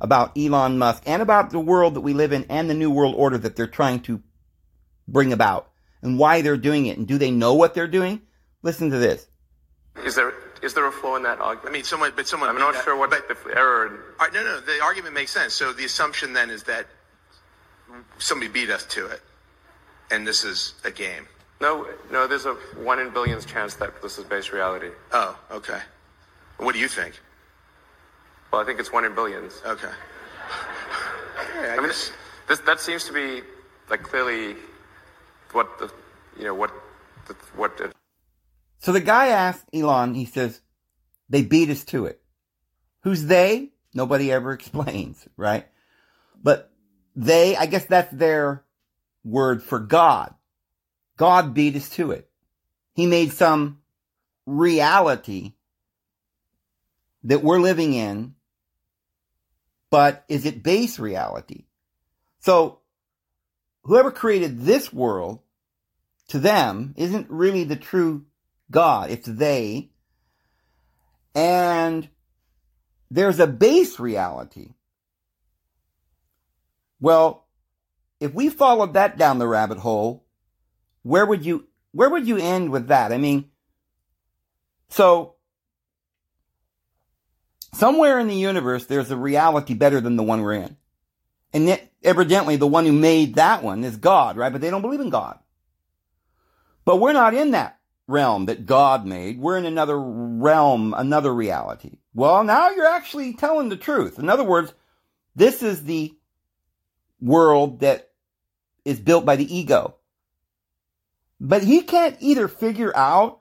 [0.00, 3.14] about Elon Musk and about the world that we live in and the new world
[3.16, 4.22] order that they're trying to
[5.06, 5.70] bring about
[6.02, 6.98] and why they're doing it.
[6.98, 8.22] And do they know what they're doing?
[8.62, 9.26] Listen to this.
[10.04, 10.32] Is there
[10.62, 11.68] is there a flaw in that argument?
[11.68, 12.48] I mean, someone, but someone.
[12.48, 13.86] I'm not that- sure what but- the error.
[13.86, 14.60] In, All right, no, no.
[14.60, 15.52] The argument makes sense.
[15.54, 16.86] So the assumption then is that
[18.18, 19.20] somebody beat us to it,
[20.10, 21.26] and this is a game.
[21.60, 22.26] no, no.
[22.26, 24.90] There's a one in billions chance that this is base reality.
[25.12, 25.80] Oh, okay.
[26.58, 27.20] What do you think?
[28.52, 29.60] Well, I think it's one in billions.
[29.66, 29.90] Okay.
[31.62, 32.12] Yeah, I mean, this,
[32.48, 33.42] this that seems to be
[33.90, 34.56] like clearly
[35.52, 35.92] what the
[36.36, 36.72] you know what
[37.28, 37.92] the, what it,
[38.82, 40.60] So the guy asked Elon, he says,
[41.28, 42.20] they beat us to it.
[43.04, 43.70] Who's they?
[43.94, 45.66] Nobody ever explains, right?
[46.42, 46.70] But
[47.14, 48.64] they, I guess that's their
[49.24, 50.34] word for God.
[51.16, 52.28] God beat us to it.
[52.94, 53.78] He made some
[54.46, 55.52] reality
[57.22, 58.34] that we're living in,
[59.90, 61.66] but is it base reality?
[62.40, 62.80] So
[63.84, 65.38] whoever created this world
[66.28, 68.24] to them isn't really the true
[68.72, 69.10] God.
[69.10, 69.90] It's they.
[71.34, 72.08] And
[73.10, 74.70] there's a base reality.
[77.00, 77.46] Well,
[78.20, 80.24] if we followed that down the rabbit hole,
[81.02, 83.12] where would you, where would you end with that?
[83.12, 83.50] I mean,
[84.88, 85.34] so
[87.74, 90.76] somewhere in the universe, there's a reality better than the one we're in.
[91.52, 94.52] And yet, evidently, the one who made that one is God, right?
[94.52, 95.38] But they don't believe in God.
[96.84, 97.78] But we're not in that
[98.12, 99.40] realm that God made.
[99.40, 101.98] We're in another realm, another reality.
[102.14, 104.18] Well, now you're actually telling the truth.
[104.18, 104.72] In other words,
[105.34, 106.14] this is the
[107.20, 108.10] world that
[108.84, 109.96] is built by the ego.
[111.40, 113.40] But he can't either figure out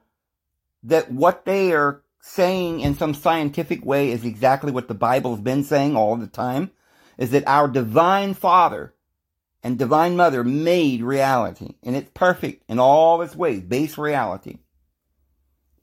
[0.84, 5.64] that what they are saying in some scientific way is exactly what the Bible's been
[5.64, 6.72] saying all the time,
[7.18, 8.94] is that our divine father
[9.64, 14.58] and divine mother made reality and it's perfect in all its ways, base reality.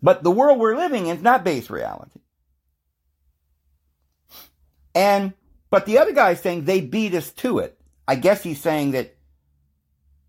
[0.02, 2.20] But the world we're living in is not base reality.
[4.94, 5.32] And,
[5.70, 7.78] but the other guy's saying they beat us to it.
[8.06, 9.16] I guess he's saying that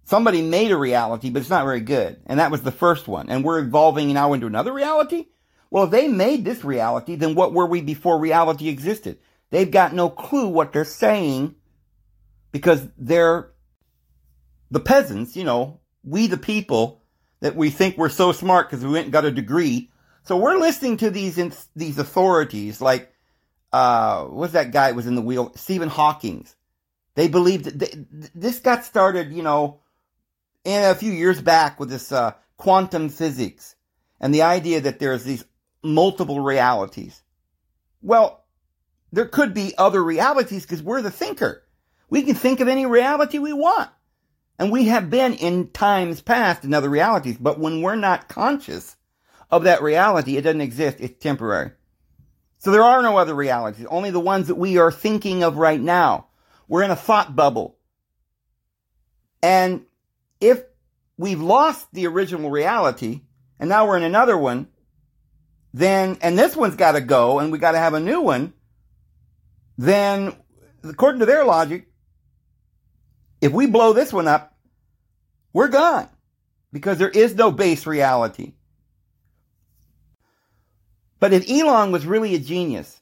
[0.04, 2.20] somebody made a reality, but it's not very good.
[2.26, 3.30] And that was the first one.
[3.30, 5.28] And we're evolving now into another reality?
[5.72, 9.20] Well, if they made this reality, then what were we before reality existed?
[9.52, 11.56] They've got no clue what they're saying
[12.52, 13.52] because they're
[14.72, 17.04] the peasants, you know, we the people
[17.42, 19.92] that we think we're so smart because we went and got a degree.
[20.24, 21.38] So we're listening to these
[21.76, 23.14] these authorities like
[23.72, 26.56] uh what's that guy that was in the wheel Stephen Hawking's.
[27.16, 29.82] They believed that they, this got started, you know,
[30.64, 33.76] in a few years back with this uh, quantum physics
[34.20, 35.44] and the idea that there's these
[35.84, 37.22] multiple realities.
[38.02, 38.46] Well,
[39.12, 41.64] there could be other realities because we're the thinker.
[42.10, 43.90] We can think of any reality we want.
[44.58, 48.98] And we have been in times past in other realities, but when we're not conscious
[49.50, 50.98] of that reality, it doesn't exist.
[51.00, 51.72] It's temporary.
[52.58, 55.80] So there are no other realities, only the ones that we are thinking of right
[55.80, 56.28] now.
[56.68, 57.78] We're in a thought bubble.
[59.42, 59.86] And
[60.42, 60.62] if
[61.18, 63.22] we've lost the original reality
[63.60, 64.68] and now we're in another one,
[65.74, 68.54] then, and this one's got to go and we got to have a new one,
[69.78, 70.36] then
[70.84, 71.89] according to their logic,
[73.42, 74.56] if we blow this one up,
[75.54, 76.10] we're gone
[76.72, 78.54] because there is no base reality.
[81.20, 83.02] But if Elon was really a genius,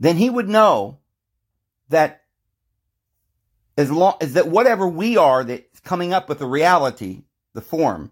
[0.00, 0.98] then he would know
[1.88, 2.22] that
[3.76, 8.10] as long as that whatever we are that's coming up with the reality, the form,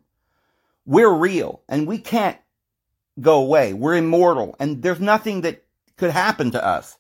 [0.85, 2.39] we're real and we can't
[3.21, 3.73] go away.
[3.73, 5.65] We're immortal and there's nothing that
[5.97, 6.99] could happen to us.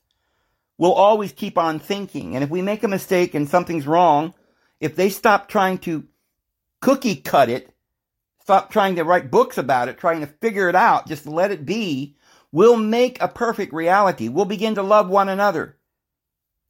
[0.78, 2.34] We'll always keep on thinking.
[2.34, 4.34] And if we make a mistake and something's wrong,
[4.80, 6.06] if they stop trying to
[6.80, 7.74] cookie cut it,
[8.42, 11.64] stop trying to write books about it, trying to figure it out, just let it
[11.64, 12.16] be,
[12.50, 14.28] we'll make a perfect reality.
[14.28, 15.76] We'll begin to love one another.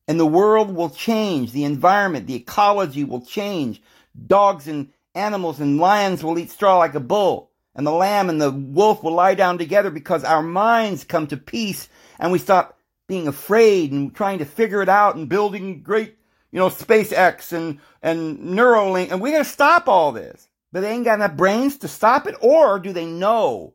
[0.08, 1.52] And the world will change.
[1.52, 3.80] The environment, the ecology will change.
[4.26, 7.50] Dogs and animals and lions will eat straw like a bull.
[7.74, 11.36] And the lamb and the wolf will lie down together because our minds come to
[11.36, 11.88] peace
[12.18, 12.78] and we stop
[13.12, 16.16] being afraid and trying to figure it out and building great,
[16.50, 19.12] you know, SpaceX and, and Neuralink.
[19.12, 20.48] And we're going to stop all this.
[20.72, 23.74] But they ain't got enough brains to stop it, or do they know?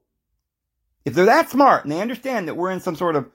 [1.06, 3.30] If they're that smart and they understand that we're in some sort of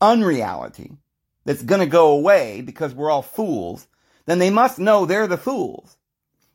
[0.00, 0.96] unreality
[1.44, 3.86] that's gonna go away because we're all fools,
[4.26, 5.96] then they must know they're the fools.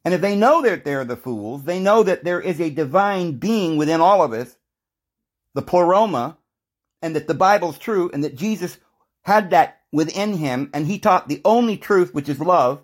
[0.05, 3.37] And if they know that they're the fools, they know that there is a divine
[3.37, 4.57] being within all of us,
[5.53, 6.37] the pleroma,
[7.03, 8.77] and that the Bible's true, and that Jesus
[9.21, 12.83] had that within him, and he taught the only truth, which is love.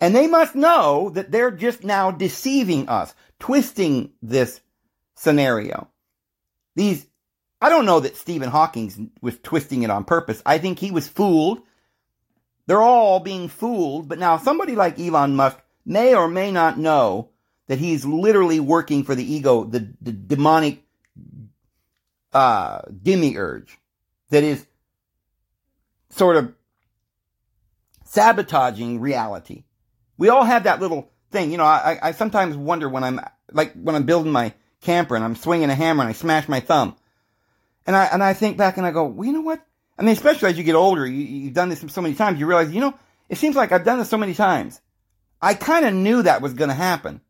[0.00, 4.60] And they must know that they're just now deceiving us, twisting this
[5.14, 5.88] scenario.
[6.74, 7.06] These,
[7.60, 10.42] I don't know that Stephen Hawking was twisting it on purpose.
[10.44, 11.60] I think he was fooled.
[12.66, 17.30] They're all being fooled, but now somebody like Elon Musk may or may not know
[17.68, 20.85] that he's literally working for the ego, the, the demonic
[22.36, 23.78] uh, demiurge
[24.28, 24.66] that is
[26.10, 26.52] sort of
[28.04, 29.64] sabotaging reality.
[30.18, 31.50] We all have that little thing.
[31.50, 33.20] You know, I, I sometimes wonder when I'm,
[33.50, 36.60] like, when I'm building my camper and I'm swinging a hammer and I smash my
[36.60, 36.96] thumb.
[37.86, 39.64] And I, and I think back and I go, well, you know what?
[39.98, 42.46] I mean, especially as you get older, you, you've done this so many times, you
[42.46, 42.98] realize, you know,
[43.30, 44.78] it seems like I've done this so many times.
[45.40, 47.22] I kind of knew that was going to happen.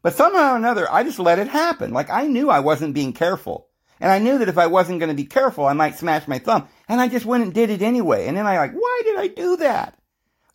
[0.00, 1.92] But somehow or another, I just let it happen.
[1.92, 3.68] Like I knew I wasn't being careful.
[4.02, 6.40] And I knew that if I wasn't going to be careful, I might smash my
[6.40, 6.66] thumb.
[6.88, 8.26] And I just went and did it anyway.
[8.26, 9.96] And then I like, why did I do that?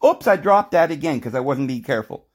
[0.05, 2.27] Oops, I dropped that again because I wasn't being careful.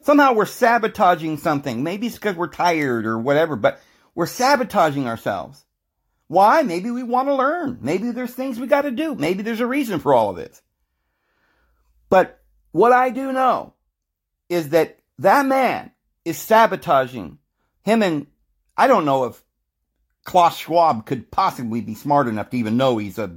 [0.00, 1.82] Somehow we're sabotaging something.
[1.82, 3.78] Maybe it's because we're tired or whatever, but
[4.14, 5.66] we're sabotaging ourselves.
[6.28, 6.62] Why?
[6.62, 7.80] Maybe we want to learn.
[7.82, 9.14] Maybe there's things we got to do.
[9.14, 10.62] Maybe there's a reason for all of this.
[12.08, 12.40] But
[12.72, 13.74] what I do know
[14.48, 15.90] is that that man
[16.24, 17.36] is sabotaging
[17.82, 18.28] him and
[18.78, 19.44] I don't know if
[20.24, 23.36] Klaus Schwab could possibly be smart enough to even know he's a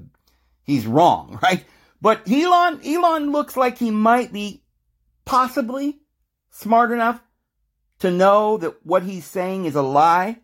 [0.63, 1.65] he's wrong, right?
[2.01, 4.63] But Elon Elon looks like he might be
[5.25, 5.99] possibly
[6.49, 7.21] smart enough
[7.99, 10.39] to know that what he's saying is a lie.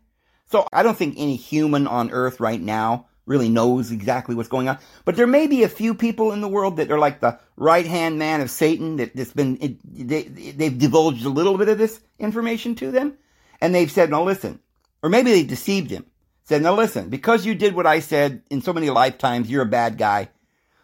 [0.48, 4.68] So I don't think any human on earth right now really knows exactly what's going
[4.68, 4.78] on.
[5.06, 7.86] But there may be a few people in the world that are like the right
[7.86, 12.02] hand man of Satan that has been, they, they've divulged a little bit of this
[12.20, 13.18] information to them.
[13.62, 14.60] And they've said, no, listen.
[15.02, 16.06] Or maybe they deceived him.
[16.46, 19.68] Said, now listen, because you did what I said in so many lifetimes, you're a
[19.68, 20.30] bad guy.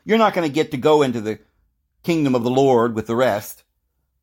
[0.06, 1.40] You're not going to get to go into the
[2.04, 3.64] kingdom of the Lord with the rest.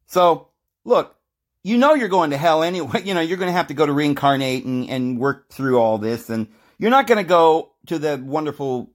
[0.06, 0.48] So,
[0.84, 1.14] look,
[1.62, 3.02] you know you're going to hell anyway.
[3.04, 5.98] You know, you're going to have to go to reincarnate and, and work through all
[5.98, 6.30] this.
[6.30, 8.90] And you're not going to go to the wonderful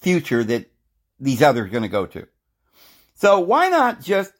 [0.00, 0.70] future that
[1.18, 2.26] these others are going to go to.
[3.14, 4.32] So why not just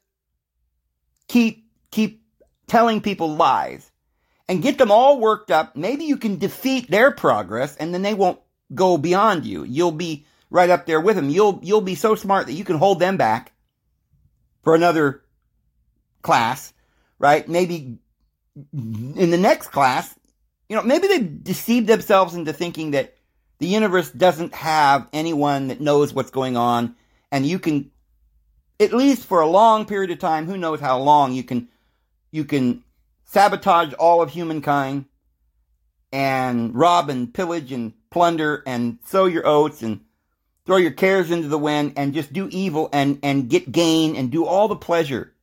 [1.27, 2.23] keep, keep
[2.67, 3.91] telling people lies
[4.49, 5.77] and get them all worked up?
[5.77, 8.41] Maybe you can defeat their progress and then they won't
[8.75, 9.65] go beyond you.
[9.65, 11.31] You'll be right up there with them.
[11.31, 13.53] You'll, you'll be so smart that you can hold them back
[14.63, 15.23] for another
[16.23, 16.73] class,
[17.19, 17.49] right?
[17.49, 17.99] Maybe
[18.73, 20.15] in the next class,
[20.69, 23.15] you know, maybe they deceived themselves into thinking that
[23.59, 26.97] the universe doesn't have anyone that knows what's going on,
[27.31, 27.91] and you can,
[28.81, 31.69] at least for a long period of time, who knows how long, you can,
[32.33, 32.83] you can
[33.27, 35.05] sabotage all of humankind
[36.13, 40.01] and rob and pillage and plunder and sow your oats and
[40.65, 44.31] throw your cares into the wind and just do evil and, and get gain and
[44.31, 45.35] do all the pleasure.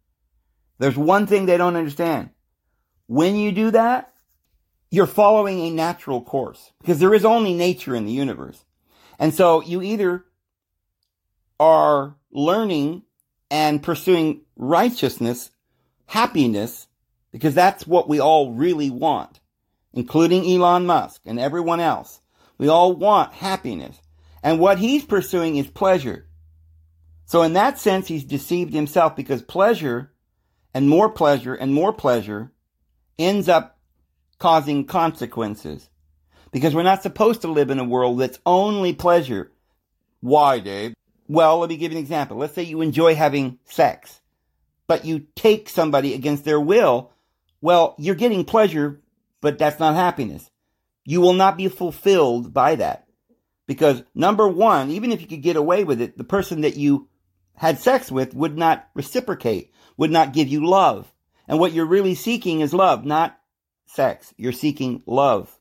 [0.80, 2.32] There's one thing they don't understand.
[3.08, 4.14] When you do that,
[4.90, 8.64] you're following a natural course because there is only nature in the universe.
[9.20, 10.26] And so you either
[11.60, 13.04] are learning
[13.50, 15.52] and pursuing righteousness,
[16.08, 16.88] happiness,
[17.34, 19.42] because that's what we all really want,
[19.92, 22.22] including Elon Musk and everyone else.
[22.58, 24.00] We all want happiness.
[24.42, 26.28] And what he's pursuing is pleasure.
[27.26, 30.14] So in that sense, he's deceived himself because pleasure
[30.74, 32.52] and more pleasure and more pleasure
[33.18, 33.80] ends up
[34.38, 35.90] causing consequences.
[36.52, 39.52] Because we're not supposed to live in a world that's only pleasure.
[40.22, 40.94] Why, Dave?
[41.28, 42.38] Well, let me give you an example.
[42.38, 44.22] Let's say you enjoy having sex,
[44.86, 47.13] but you take somebody against their will.
[47.64, 49.00] Well, you're getting pleasure,
[49.40, 50.52] but that's not happiness.
[51.06, 53.08] You will not be fulfilled by that.
[53.68, 57.08] Because number one, even if you could get away with it, the person that you
[57.56, 61.14] had sex with would not reciprocate, would not give you love.
[61.48, 63.40] And what you're really seeking is love, not
[63.86, 64.34] sex.
[64.36, 65.58] You're seeking love.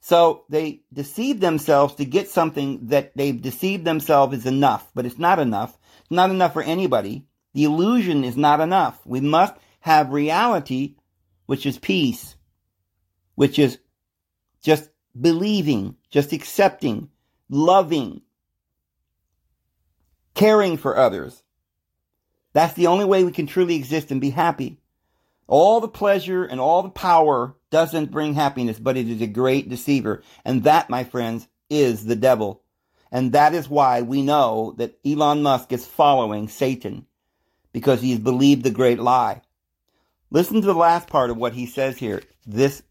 [0.00, 5.18] So they deceive themselves to get something that they've deceived themselves is enough, but it's
[5.18, 5.78] not enough.
[6.00, 7.24] It's not enough for anybody.
[7.54, 9.00] The illusion is not enough.
[9.06, 10.96] We must have reality,
[11.48, 12.36] which is peace,
[13.36, 13.78] which is
[14.62, 17.08] just believing, just accepting,
[17.48, 18.20] loving,
[20.34, 21.42] caring for others.
[22.52, 24.78] That's the only way we can truly exist and be happy.
[25.46, 29.70] All the pleasure and all the power doesn't bring happiness, but it is a great
[29.70, 30.22] deceiver.
[30.44, 32.62] And that, my friends, is the devil.
[33.10, 37.06] And that is why we know that Elon Musk is following Satan
[37.72, 39.40] because he's believed the great lie.
[40.30, 42.22] Listen to the last part of what he says here.
[42.46, 42.82] This,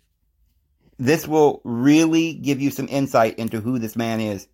[0.97, 4.47] this will really give you some insight into who this man is.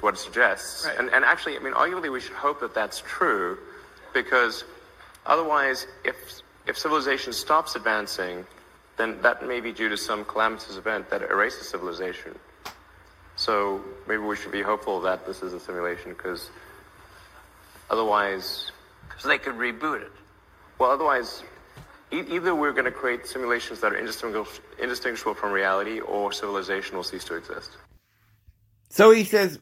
[0.00, 0.86] What it suggests.
[0.86, 0.98] Right.
[0.98, 3.58] And, and actually, I mean, arguably we should hope that that's true
[4.14, 4.64] because
[5.26, 6.14] otherwise, if
[6.66, 8.44] if civilization stops advancing
[8.98, 12.34] then that may be due to some calamitous event that erases civilization.
[13.36, 16.50] So maybe we should be hopeful that this is a simulation because
[17.88, 18.72] otherwise,
[19.08, 20.12] because they could reboot it.
[20.78, 21.44] well, otherwise,
[22.10, 27.24] either we're going to create simulations that are indistinguishable from reality or civilization will cease
[27.24, 27.70] to exist.
[28.90, 29.58] So he says,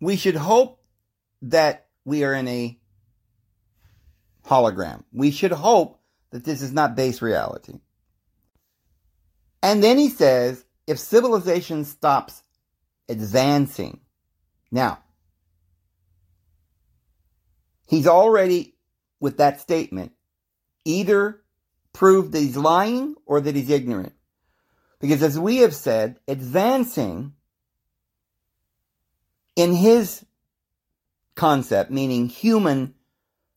[0.00, 0.82] we should hope
[1.42, 2.78] that we are in a
[4.44, 5.04] hologram.
[5.12, 7.80] We should hope that this is not base reality.
[9.62, 12.42] And then he says, if civilization stops
[13.08, 14.00] advancing,
[14.70, 14.98] now,
[17.86, 18.74] he's already,
[19.20, 20.12] with that statement,
[20.86, 21.42] either
[21.92, 24.12] prove that he's lying or that he's ignorant.
[25.00, 27.32] Because as we have said, advancing
[29.54, 30.24] in his
[31.34, 32.94] concept, meaning human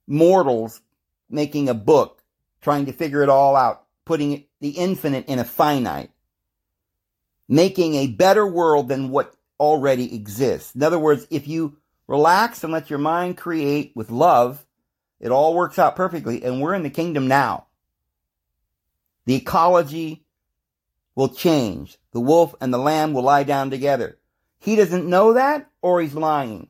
[0.08, 0.82] mortals
[1.30, 2.24] making a book,
[2.62, 6.12] trying to figure it all out, putting the infinite in a finite,
[7.48, 10.76] making a better world than what already exists.
[10.76, 11.78] In other words, if you
[12.08, 14.66] relax and let your mind create with love,
[15.20, 17.66] it all works out perfectly, and we're in the kingdom now.
[19.26, 20.24] The ecology
[21.16, 21.98] will change.
[22.14, 24.18] The wolf and the lamb will lie down together.
[24.60, 26.70] He doesn't know that, or he's lying.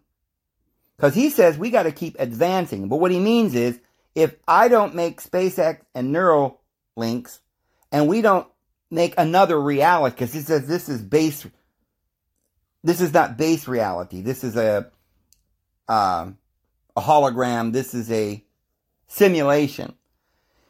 [0.97, 2.89] Because he says we got to keep advancing.
[2.89, 3.80] But what he means is
[4.16, 7.39] if I don't make SpaceX and Neuralinks,
[7.91, 8.47] and we don't
[8.91, 11.45] make another reality, because he says this is base,
[12.84, 14.22] this is not base reality.
[14.22, 14.91] This is a
[15.88, 16.39] um,
[17.00, 17.74] a hologram.
[17.74, 18.43] This is a
[19.08, 19.93] simulation.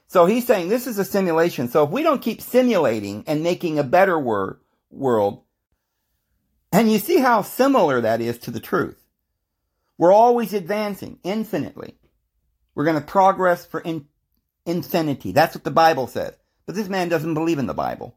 [0.08, 1.70] So he's saying this is a simulation.
[1.70, 4.60] So if we don't keep simulating and making a better wor-
[4.90, 5.44] world,
[6.72, 9.04] and you see how similar that is to the truth.
[9.98, 11.96] We're always advancing infinitely.
[12.74, 14.08] We're going to progress for in-
[14.66, 15.32] infinity.
[15.32, 16.34] That's what the Bible says.
[16.66, 18.16] But this man doesn't believe in the Bible.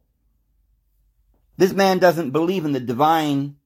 [1.56, 3.56] This man doesn't believe in the divine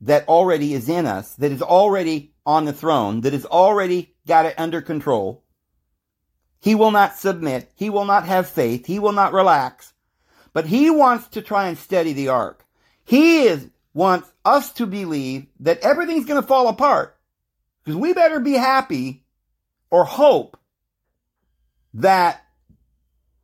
[0.00, 4.46] that already is in us, that is already on the throne, that has already got
[4.46, 5.44] it under control.
[6.58, 7.70] He will not submit.
[7.74, 8.86] He will not have faith.
[8.86, 9.92] He will not relax.
[10.54, 12.64] But he wants to try and steady the ark.
[13.04, 17.18] He is wants us to believe that everything's going to fall apart.
[17.84, 19.24] Because we better be happy
[19.90, 20.58] or hope
[21.92, 22.42] that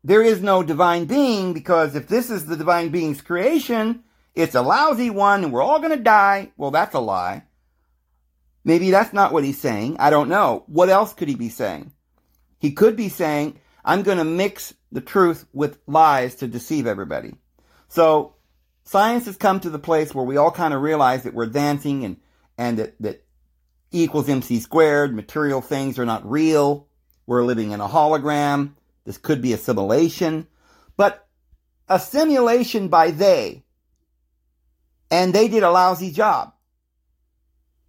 [0.02, 4.02] there is no divine being because if this is the divine being's creation,
[4.34, 6.52] it's a lousy one and we're all going to die.
[6.56, 7.42] Well, that's a lie.
[8.64, 9.96] Maybe that's not what he's saying.
[9.98, 10.64] I don't know.
[10.66, 11.92] What else could he be saying?
[12.58, 17.34] He could be saying, I'm going to mix the truth with lies to deceive everybody.
[17.88, 18.36] So
[18.84, 22.04] science has come to the place where we all kind of realize that we're dancing
[22.04, 22.16] and,
[22.56, 23.24] and that, that
[23.92, 26.88] E equals MC squared, material things are not real.
[27.26, 28.72] We're living in a hologram.
[29.04, 30.46] This could be a simulation,
[30.96, 31.28] but
[31.88, 33.62] a simulation by they.
[35.10, 36.53] And they did a lousy job.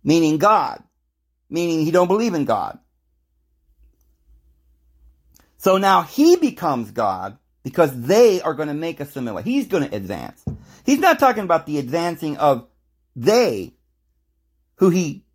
[0.05, 0.81] Meaning God.
[1.49, 2.79] Meaning he don't believe in God.
[5.57, 9.51] So now he becomes God because they are going to make a simulation.
[9.51, 10.45] He's going to advance.
[10.85, 12.67] He's not talking about the advancing of
[13.15, 13.73] they,
[14.75, 15.25] who he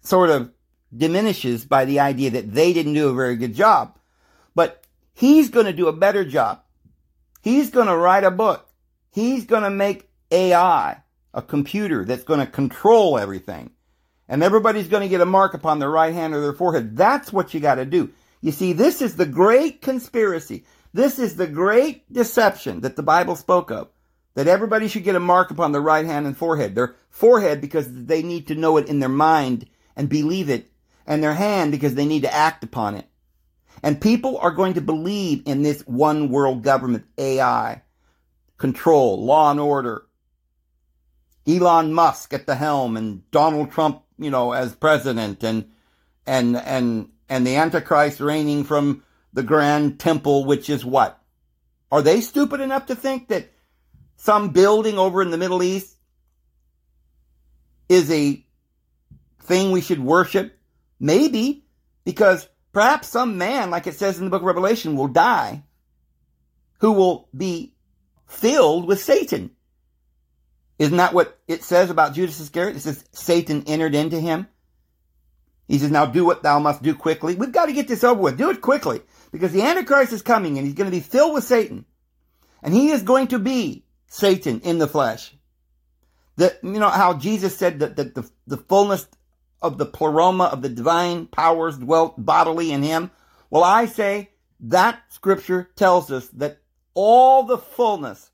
[0.00, 0.52] sort of
[0.96, 3.98] diminishes by the idea that they didn't do a very good job.
[4.54, 6.62] But he's going to do a better job.
[7.42, 8.68] He's going to write a book.
[9.10, 11.02] He's going to make AI,
[11.36, 13.70] a computer that's going to control everything.
[14.28, 16.96] And everybody's going to get a mark upon their right hand or their forehead.
[16.96, 18.10] That's what you got to do.
[18.40, 20.64] You see, this is the great conspiracy.
[20.92, 23.88] This is the great deception that the Bible spoke of.
[24.34, 26.74] That everybody should get a mark upon their right hand and forehead.
[26.74, 30.70] Their forehead because they need to know it in their mind and believe it.
[31.06, 33.06] And their hand because they need to act upon it.
[33.82, 37.82] And people are going to believe in this one world government, AI,
[38.58, 40.05] control, law and order.
[41.46, 45.70] Elon Musk at the helm and Donald Trump, you know, as president and,
[46.26, 51.20] and, and, and the Antichrist reigning from the grand temple, which is what?
[51.92, 53.52] Are they stupid enough to think that
[54.16, 55.94] some building over in the Middle East
[57.88, 58.44] is a
[59.42, 60.58] thing we should worship?
[60.98, 61.64] Maybe,
[62.04, 65.62] because perhaps some man, like it says in the book of Revelation, will die
[66.80, 67.74] who will be
[68.26, 69.50] filled with Satan.
[70.78, 72.76] Isn't that what it says about Judas Iscariot?
[72.76, 74.46] It says Satan entered into him.
[75.68, 77.34] He says, now do what thou must do quickly.
[77.34, 78.38] We've got to get this over with.
[78.38, 79.00] Do it quickly
[79.32, 81.84] because the Antichrist is coming and he's going to be filled with Satan.
[82.62, 85.34] And he is going to be Satan in the flesh.
[86.36, 89.08] That, you know, how Jesus said that, that the, the fullness
[89.62, 93.10] of the pleroma of the divine powers dwelt bodily in him.
[93.50, 96.58] Well, I say that scripture tells us that
[96.94, 98.30] all the fullness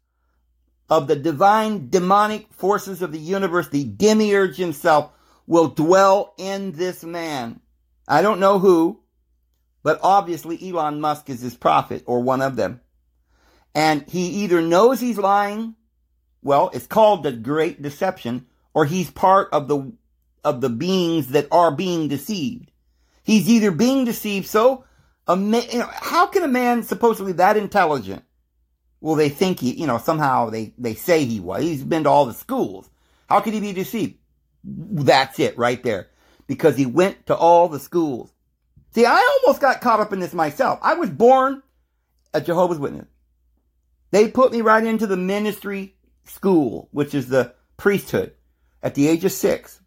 [0.92, 5.10] of the divine demonic forces of the universe, the demiurge himself,
[5.46, 7.62] will dwell in this man.
[8.06, 9.00] I don't know who,
[9.82, 12.82] but obviously Elon Musk is his prophet or one of them.
[13.74, 15.76] And he either knows he's lying,
[16.42, 19.94] well, it's called the great deception, or he's part of the,
[20.44, 22.70] of the beings that are being deceived.
[23.22, 24.84] He's either being deceived so,
[25.26, 28.24] you know, how can a man supposedly that intelligent?
[29.02, 31.64] Well, they think he, you know, somehow they, they say he was.
[31.64, 32.88] He's been to all the schools.
[33.28, 34.14] How could he be deceived?
[34.62, 36.08] That's it right there.
[36.46, 38.32] Because he went to all the schools.
[38.94, 40.78] See, I almost got caught up in this myself.
[40.82, 41.64] I was born
[42.32, 43.08] a Jehovah's Witness.
[44.12, 48.34] They put me right into the ministry school, which is the priesthood.
[48.84, 49.80] At the age of six,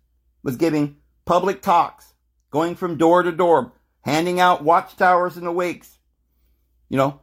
[0.43, 2.13] was giving public talks,
[2.51, 5.97] going from door to door, handing out watchtowers and awakes.
[6.89, 7.22] You know,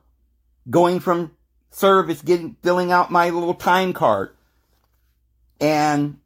[0.70, 1.32] going from
[1.72, 4.34] service, getting filling out my little time card.
[5.60, 6.18] And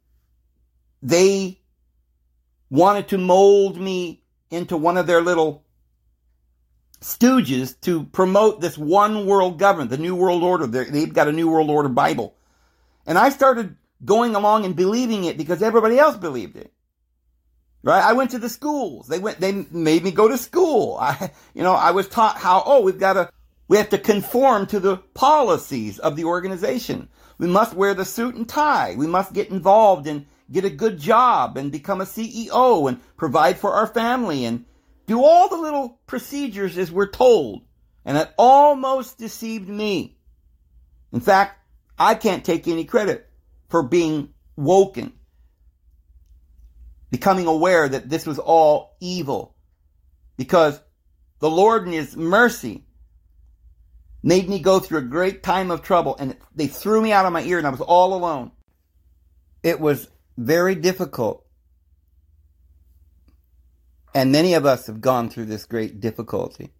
[1.01, 1.59] they
[2.69, 5.63] wanted to mold me into one of their little
[7.01, 10.67] stooges to promote this one world government, the New World Order.
[10.67, 12.35] They've got a New World Order Bible.
[13.05, 16.73] And I started going along and believing it because everybody else believed it.
[17.83, 18.03] Right?
[18.03, 19.07] I went to the schools.
[19.07, 20.97] They went, they made me go to school.
[21.01, 23.29] I, you know, I was taught how, oh, we've got to,
[23.67, 27.09] we have to conform to the policies of the organization.
[27.37, 28.95] We must wear the suit and tie.
[28.97, 33.59] We must get involved and get a good job and become a CEO and provide
[33.59, 34.65] for our family and
[35.05, 37.63] do all the little procedures as we're told.
[38.05, 40.17] And it almost deceived me.
[41.11, 41.59] In fact,
[41.99, 43.29] I can't take any credit
[43.69, 45.11] for being woken,
[47.11, 49.55] becoming aware that this was all evil.
[50.37, 50.79] Because
[51.39, 52.86] the Lord in His mercy
[54.27, 57.31] made me go through a great time of trouble and they threw me out of
[57.31, 58.51] my ear and I was all alone.
[59.63, 61.45] It was very difficult.
[64.13, 66.71] And many of us have gone through this great difficulty.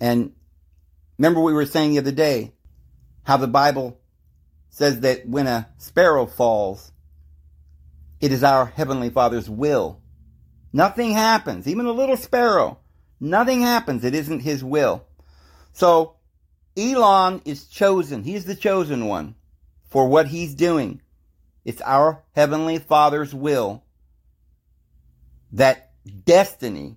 [0.00, 0.32] And
[1.18, 2.54] remember, we were saying the other day
[3.22, 4.00] how the Bible
[4.70, 6.90] says that when a sparrow falls,
[8.20, 10.00] it is our Heavenly Father's will.
[10.72, 12.80] Nothing happens, even a little sparrow.
[13.20, 14.04] Nothing happens.
[14.04, 15.06] It isn't His will.
[15.72, 16.13] So,
[16.76, 18.24] Elon is chosen.
[18.24, 19.34] He's the chosen one
[19.84, 21.00] for what he's doing.
[21.64, 23.84] It's our Heavenly Father's will
[25.52, 25.92] that
[26.24, 26.96] destiny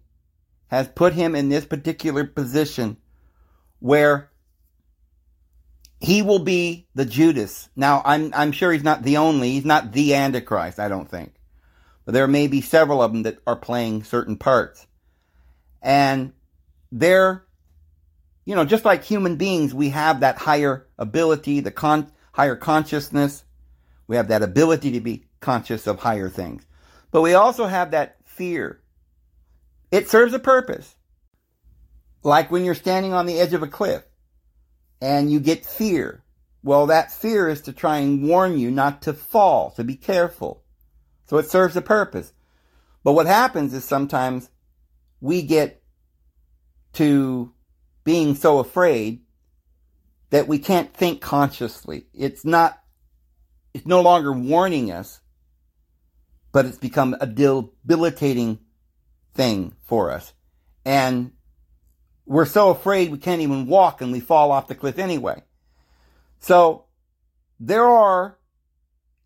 [0.68, 2.98] has put him in this particular position
[3.80, 4.32] where
[6.00, 7.70] he will be the Judas.
[7.76, 11.34] Now, I'm, I'm sure he's not the only, he's not the Antichrist, I don't think.
[12.06, 14.86] But there may be several of them that are playing certain parts.
[15.82, 16.34] And
[16.92, 17.46] they're,
[18.48, 23.44] you know, just like human beings, we have that higher ability, the con- higher consciousness,
[24.08, 26.66] we have that ability to be conscious of higher things.
[27.12, 28.82] But we also have that fear.
[29.92, 30.96] It serves a purpose.
[32.24, 34.04] Like when you're standing on the edge of a cliff
[35.02, 36.24] and you get fear.
[36.64, 40.64] Well, that fear is to try and warn you not to fall, to be careful.
[41.26, 42.32] So it serves a purpose.
[43.04, 44.50] But what happens is sometimes
[45.20, 45.84] we get
[46.94, 47.52] to
[48.08, 49.20] being so afraid
[50.30, 52.06] that we can't think consciously.
[52.14, 52.82] It's not
[53.74, 55.20] it's no longer warning us,
[56.54, 58.60] but it's become a debilitating
[59.34, 60.32] thing for us.
[60.86, 61.34] And
[62.26, 65.44] we're so afraid we can't even walk and we fall off the cliff anyway.
[66.40, 66.86] So
[67.60, 68.38] there are,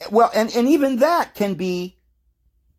[0.10, 2.00] well, and, and even that can be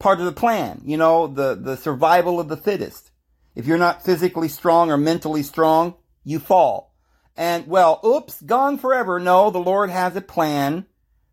[0.00, 3.11] part of the plan, you know, the, the survival of the fittest.
[3.54, 5.94] If you're not physically strong or mentally strong,
[6.24, 6.94] you fall.
[7.36, 9.18] And well, oops, gone forever.
[9.18, 10.86] No, the Lord has a plan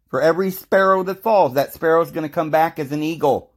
[0.10, 3.54] for every sparrow that falls, that sparrow is going to come back as an eagle.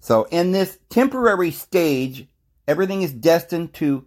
[0.00, 2.26] So in this temporary stage,
[2.66, 4.06] everything is destined to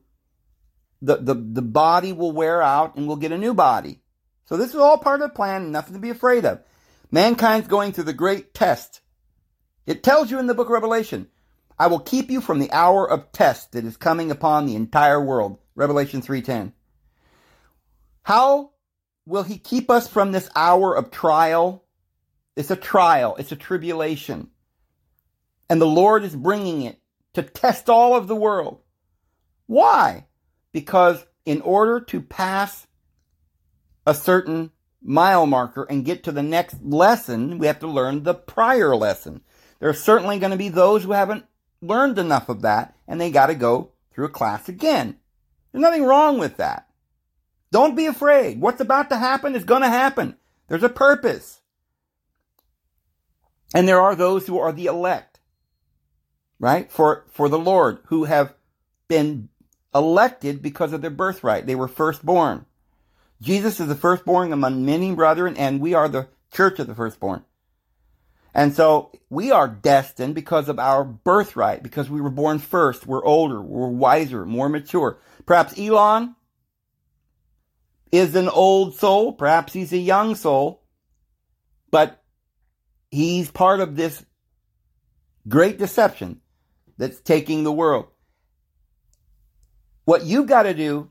[1.01, 4.01] the, the, the body will wear out and we'll get a new body.
[4.45, 6.61] So this is all part of the plan, nothing to be afraid of.
[7.11, 9.01] Mankind's going through the great test.
[9.85, 11.27] It tells you in the book of Revelation,
[11.77, 15.23] I will keep you from the hour of test that is coming upon the entire
[15.23, 15.57] world.
[15.75, 16.73] Revelation 3:10.
[18.23, 18.73] How
[19.25, 21.85] Will he keep us from this hour of trial?
[22.55, 23.35] It's a trial.
[23.39, 24.49] It's a tribulation.
[25.69, 26.99] And the Lord is bringing it
[27.33, 28.81] to test all of the world.
[29.65, 30.27] Why?
[30.73, 32.85] Because in order to pass
[34.05, 34.71] a certain
[35.01, 39.41] mile marker and get to the next lesson, we have to learn the prior lesson.
[39.79, 41.45] There are certainly going to be those who haven't
[41.83, 45.17] learned enough of that and they got to go through a class again.
[45.71, 46.87] There's nothing wrong with that.
[47.71, 48.61] Don't be afraid.
[48.61, 50.37] What's about to happen is going to happen.
[50.67, 51.61] There's a purpose.
[53.73, 55.39] And there are those who are the elect,
[56.59, 56.91] right?
[56.91, 58.53] For, for the Lord, who have
[59.07, 59.49] been
[59.95, 61.65] elected because of their birthright.
[61.65, 62.65] They were firstborn.
[63.41, 67.43] Jesus is the firstborn among many brethren, and we are the church of the firstborn.
[68.53, 73.07] And so we are destined because of our birthright, because we were born first.
[73.07, 75.17] We're older, we're wiser, more mature.
[75.45, 76.35] Perhaps Elon
[78.11, 80.83] is an old soul, perhaps he's a young soul,
[81.89, 82.23] but
[83.09, 84.23] he's part of this
[85.47, 86.39] great deception
[86.97, 88.05] that's taking the world.
[90.05, 91.09] What you've got to do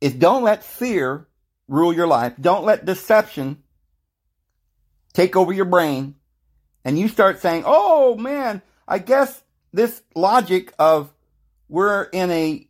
[0.00, 1.28] is don't let fear
[1.68, 2.34] rule your life.
[2.40, 3.62] Don't let deception
[5.12, 6.16] take over your brain
[6.84, 11.12] and you start saying, oh man, I guess this logic of
[11.68, 12.68] we're in a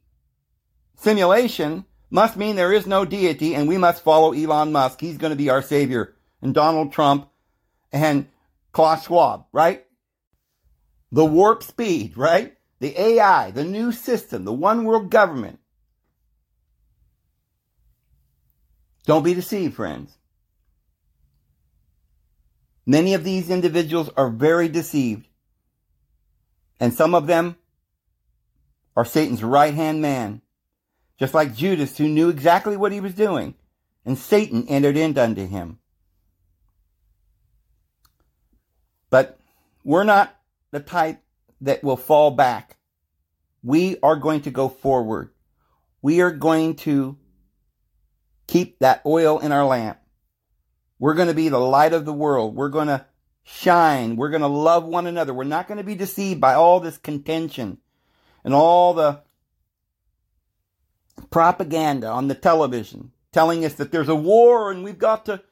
[0.97, 5.01] simulation must mean there is no deity and we must follow Elon Musk.
[5.01, 6.15] He's going to be our savior.
[6.41, 7.29] And Donald Trump
[7.93, 8.29] and
[8.73, 9.85] Klaus Schwab, right?
[11.11, 12.55] The warp speed, right?
[12.81, 15.59] The AI, the new system, the one world government.
[19.05, 20.17] Don't be deceived, friends.
[22.85, 25.29] Many of these individuals are very deceived.
[26.81, 27.57] And some of them
[28.97, 30.43] are Satan's right hand man,
[31.19, 33.55] just like Judas, who knew exactly what he was doing,
[34.05, 35.79] and Satan entered in unto him.
[39.11, 39.39] But
[39.85, 40.35] we're not
[40.73, 41.23] the type
[41.61, 42.79] that will fall back.
[43.63, 45.31] We are going to go forward.
[46.01, 47.17] We are going to
[48.49, 49.99] keep that oil in our lamp.
[51.03, 52.55] We're going to be the light of the world.
[52.55, 53.05] We're going to
[53.43, 54.15] shine.
[54.15, 55.35] We're going to love one another.
[55.35, 57.79] We're not going to be deceived by all this contention
[58.45, 59.21] and all the
[61.29, 65.43] propaganda on the television telling us that there's a war and we've got to,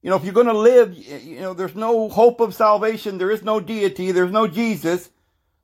[0.00, 3.18] you know, if you're going to live, you know, there's no hope of salvation.
[3.18, 4.12] There is no deity.
[4.12, 5.10] There's no Jesus.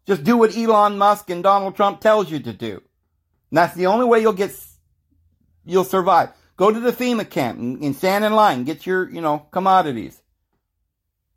[0.09, 2.83] Just do what Elon Musk and Donald Trump tells you to do.
[3.51, 4.51] And that's the only way you'll get,
[5.65, 6.31] you'll survive.
[6.57, 8.65] Go to the FEMA camp and, and stand in line.
[8.65, 10.23] Get your, you know, commodities.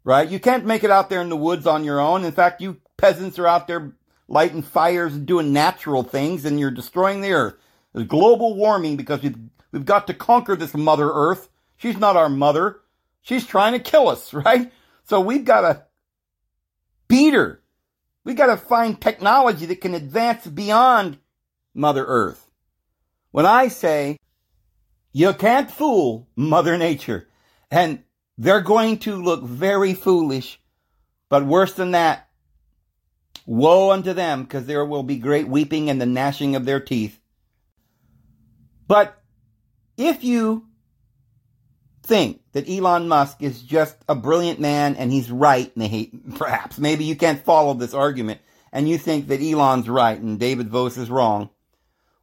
[0.04, 0.30] Right?
[0.30, 2.24] You can't make it out there in the woods on your own.
[2.24, 3.94] In fact, you peasants are out there
[4.28, 7.56] lighting fires and doing natural things and you're destroying the earth.
[7.94, 9.38] There's global warming because we've,
[9.72, 11.50] we've got to conquer this mother earth.
[11.78, 12.82] She's not our mother.
[13.22, 14.72] She's trying to kill us, right?
[15.04, 15.86] So we've got to
[17.08, 17.62] beat her.
[18.24, 21.18] We've got to find technology that can advance beyond
[21.74, 22.48] Mother Earth.
[23.32, 24.18] When I say
[25.12, 27.28] you can't fool Mother Nature.
[27.72, 28.04] And
[28.38, 30.60] they're going to look very foolish.
[31.30, 32.30] But worse than that,
[33.46, 37.20] woe unto them, because there will be great weeping and the gnashing of their teeth.
[38.88, 39.22] But
[39.98, 40.68] if you
[42.04, 45.72] think that Elon Musk is just a brilliant man and he's right,
[46.36, 48.42] perhaps, maybe you can't follow this argument,
[48.72, 51.50] and you think that Elon's right and David Vose is wrong,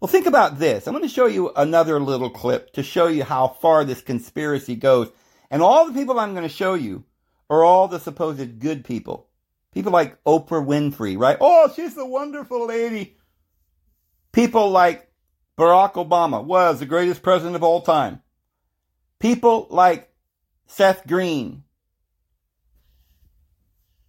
[0.01, 0.87] well, think about this.
[0.87, 4.77] I'm going to show you another little clip to show you how far this conspiracy
[4.77, 5.11] goes.
[5.51, 7.05] And all the people I'm going to show you
[7.49, 9.29] are all the supposed good people.
[9.73, 11.37] People like Oprah Winfrey, right?
[11.41, 13.17] Oh, she's the wonderful lady.
[14.33, 15.11] People like
[15.59, 18.21] Barack Obama was the greatest president of all time.
[19.19, 20.13] People like
[20.67, 21.63] Seth Green.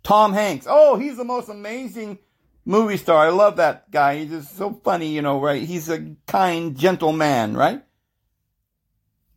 [0.04, 0.68] Tom Hanks.
[0.70, 2.20] Oh, he's the most amazing
[2.68, 3.26] movie star.
[3.26, 4.20] I love that guy.
[4.20, 5.64] He's just so funny, you know, right?
[5.64, 7.84] He's a kind, gentle man, right?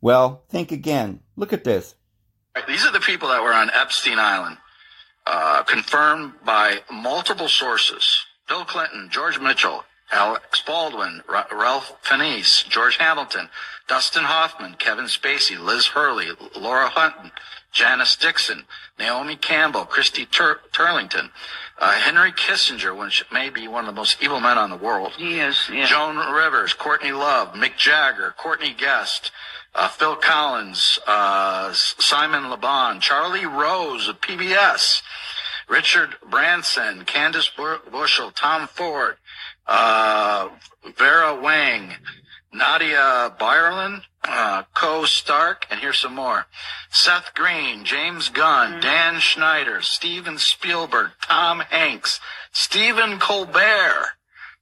[0.00, 1.20] Well, think again.
[1.36, 1.94] Look at this.
[2.66, 4.58] These are the people that were on Epstein Island,
[5.26, 8.24] uh, confirmed by multiple sources.
[8.48, 13.48] Bill Clinton, George Mitchell, Alex Baldwin, Ralph Fiennes, George Hamilton,
[13.86, 16.26] Dustin Hoffman, Kevin Spacey, Liz Hurley,
[16.56, 17.30] Laura Hutton,
[17.72, 18.64] Janice Dixon,
[18.98, 21.30] Naomi Campbell, Christy Tur- Turlington,
[21.80, 25.12] uh, Henry Kissinger, which may be one of the most evil men on the world.
[25.16, 25.86] He is, yeah.
[25.86, 29.32] Joan Rivers, Courtney Love, Mick Jagger, Courtney Guest,
[29.74, 35.02] uh, Phil Collins, uh, Simon LeBon, Charlie Rose of PBS,
[35.68, 37.50] Richard Branson, Candace
[37.90, 39.16] Bushnell, Tom Ford,
[39.66, 40.48] uh,
[40.98, 41.94] Vera Wang,
[42.52, 46.46] Nadia Bjorlin, uh, Koo Stark, and here's some more.
[46.90, 48.80] Seth Green, James Gunn, mm-hmm.
[48.80, 52.20] Dan Schneider, Steven Spielberg, Tom Hanks,
[52.52, 54.12] Stephen Colbert,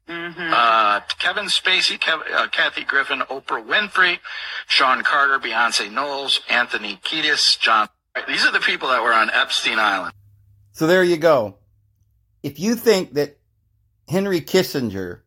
[0.09, 0.51] mm-hmm.
[0.53, 4.19] uh, Kevin Spacey, Kev- uh, Kathy Griffin, Oprah Winfrey,
[4.67, 7.89] Sean Carter, Beyonce Knowles, Anthony Kiedis, John.
[8.27, 10.13] These are the people that were on Epstein Island.
[10.73, 11.57] So there you go.
[12.43, 13.39] If you think that
[14.09, 15.21] Henry Kissinger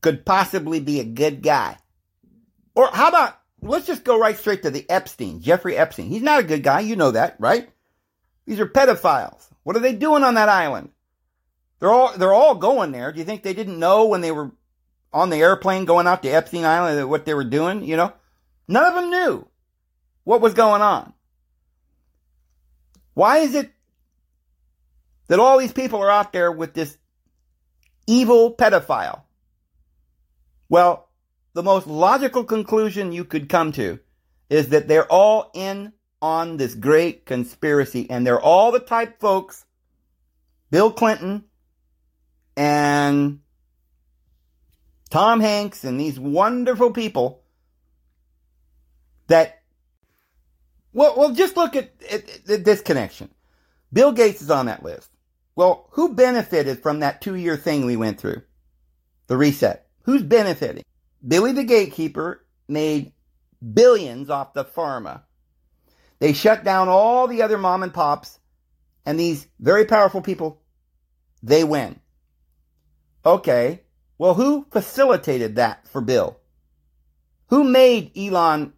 [0.00, 1.78] could possibly be a good guy,
[2.74, 6.08] Or how about, let's just go right straight to the Epstein, Jeffrey Epstein.
[6.08, 6.80] He's not a good guy.
[6.80, 7.68] You know that, right?
[8.46, 9.48] These are pedophiles.
[9.62, 10.90] What are they doing on that island?
[11.78, 13.12] They're all, they're all going there.
[13.12, 14.52] Do you think they didn't know when they were
[15.12, 17.84] on the airplane going out to Epstein Island what they were doing?
[17.84, 18.12] You know,
[18.68, 19.46] none of them knew
[20.24, 21.12] what was going on.
[23.14, 23.70] Why is it
[25.28, 26.96] that all these people are out there with this
[28.06, 29.22] evil pedophile?
[30.68, 31.08] Well,
[31.54, 33.98] the most logical conclusion you could come to
[34.48, 39.64] is that they're all in on this great conspiracy and they're all the type folks,
[40.70, 41.44] Bill Clinton
[42.56, 43.40] and
[45.10, 47.42] Tom Hanks and these wonderful people
[49.26, 49.62] that
[50.94, 53.30] well, well, just look at, at, at, this connection.
[53.92, 55.10] Bill Gates is on that list.
[55.56, 58.42] Well, who benefited from that two year thing we went through?
[59.26, 59.86] The reset.
[60.02, 60.84] Who's benefiting?
[61.26, 63.12] Billy the Gatekeeper made
[63.72, 65.22] billions off the pharma.
[66.18, 68.38] They shut down all the other mom and pops,
[69.04, 70.62] and these very powerful people,
[71.42, 72.00] they win.
[73.24, 73.82] Okay,
[74.18, 76.38] well, who facilitated that for Bill?
[77.48, 78.72] Who made Elon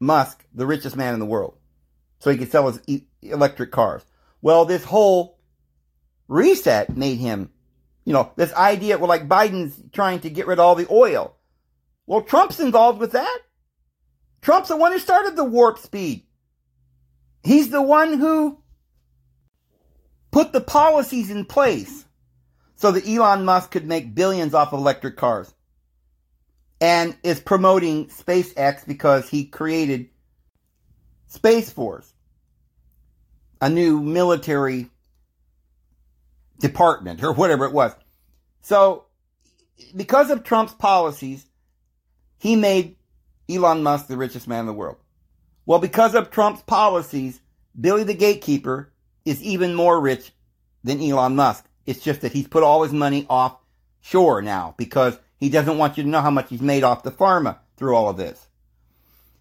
[0.00, 1.56] Musk the richest man in the world
[2.18, 4.04] so he could sell his e- electric cars?
[4.42, 5.38] Well, this whole
[6.26, 7.50] reset made him,
[8.04, 11.34] you know, this idea, well, like Biden's trying to get rid of all the oil.
[12.08, 13.38] Well, Trump's involved with that.
[14.40, 16.24] Trump's the one who started the warp speed.
[17.44, 18.62] He's the one who
[20.30, 22.06] put the policies in place
[22.76, 25.52] so that Elon Musk could make billions off of electric cars.
[26.80, 30.08] And is promoting SpaceX because he created
[31.26, 32.10] Space Force,
[33.60, 34.88] a new military
[36.58, 37.92] department or whatever it was.
[38.62, 39.04] So,
[39.94, 41.44] because of Trump's policies,
[42.38, 42.96] he made
[43.48, 44.96] Elon Musk the richest man in the world.
[45.66, 47.40] Well, because of Trump's policies,
[47.78, 48.92] Billy the Gatekeeper
[49.24, 50.32] is even more rich
[50.84, 51.64] than Elon Musk.
[51.86, 56.04] It's just that he's put all his money offshore now because he doesn't want you
[56.04, 58.46] to know how much he's made off the pharma through all of this.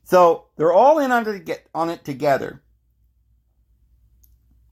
[0.04, 2.62] So they're all in on it, on it together.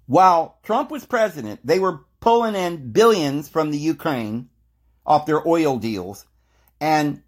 [0.05, 4.49] While Trump was president, they were pulling in billions from the Ukraine
[5.05, 6.25] off their oil deals
[6.79, 7.21] and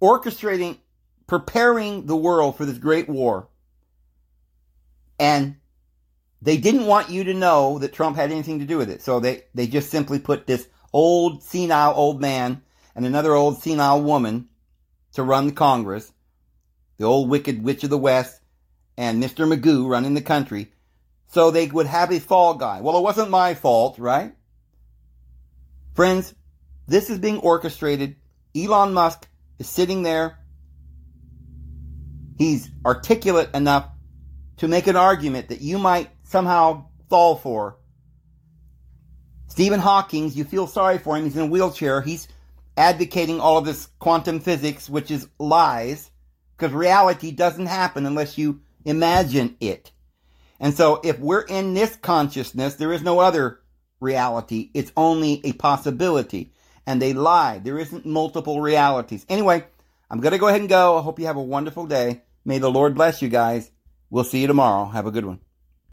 [0.00, 0.78] orchestrating,
[1.26, 3.48] preparing the world for this great war.
[5.18, 5.56] And
[6.42, 9.02] they didn't want you to know that Trump had anything to do with it.
[9.02, 12.62] So they, they just simply put this old senile old man
[12.94, 14.48] and another old senile woman
[15.14, 16.12] to run the Congress,
[16.98, 18.40] the old wicked witch of the West,
[18.96, 19.46] and Mr.
[19.50, 20.72] Magoo running the country,
[21.28, 22.80] so they would have a fall guy.
[22.80, 24.34] Well, it wasn't my fault, right?
[25.94, 26.34] Friends,
[26.86, 28.16] this is being orchestrated.
[28.56, 29.28] Elon Musk
[29.58, 30.38] is sitting there.
[32.36, 33.88] He's articulate enough
[34.58, 37.78] to make an argument that you might somehow fall for.
[39.48, 41.24] Stephen Hawking, you feel sorry for him.
[41.24, 42.00] He's in a wheelchair.
[42.00, 42.26] He's
[42.76, 46.10] advocating all of this quantum physics, which is lies,
[46.56, 49.92] because reality doesn't happen unless you imagine it.
[50.58, 53.60] And so if we're in this consciousness, there is no other
[54.00, 54.70] reality.
[54.74, 56.52] It's only a possibility.
[56.86, 57.58] And they lie.
[57.58, 59.24] There isn't multiple realities.
[59.28, 59.64] Anyway,
[60.10, 60.98] I'm going to go ahead and go.
[60.98, 62.22] I hope you have a wonderful day.
[62.44, 63.70] May the Lord bless you guys.
[64.10, 64.86] We'll see you tomorrow.
[64.86, 65.40] Have a good one.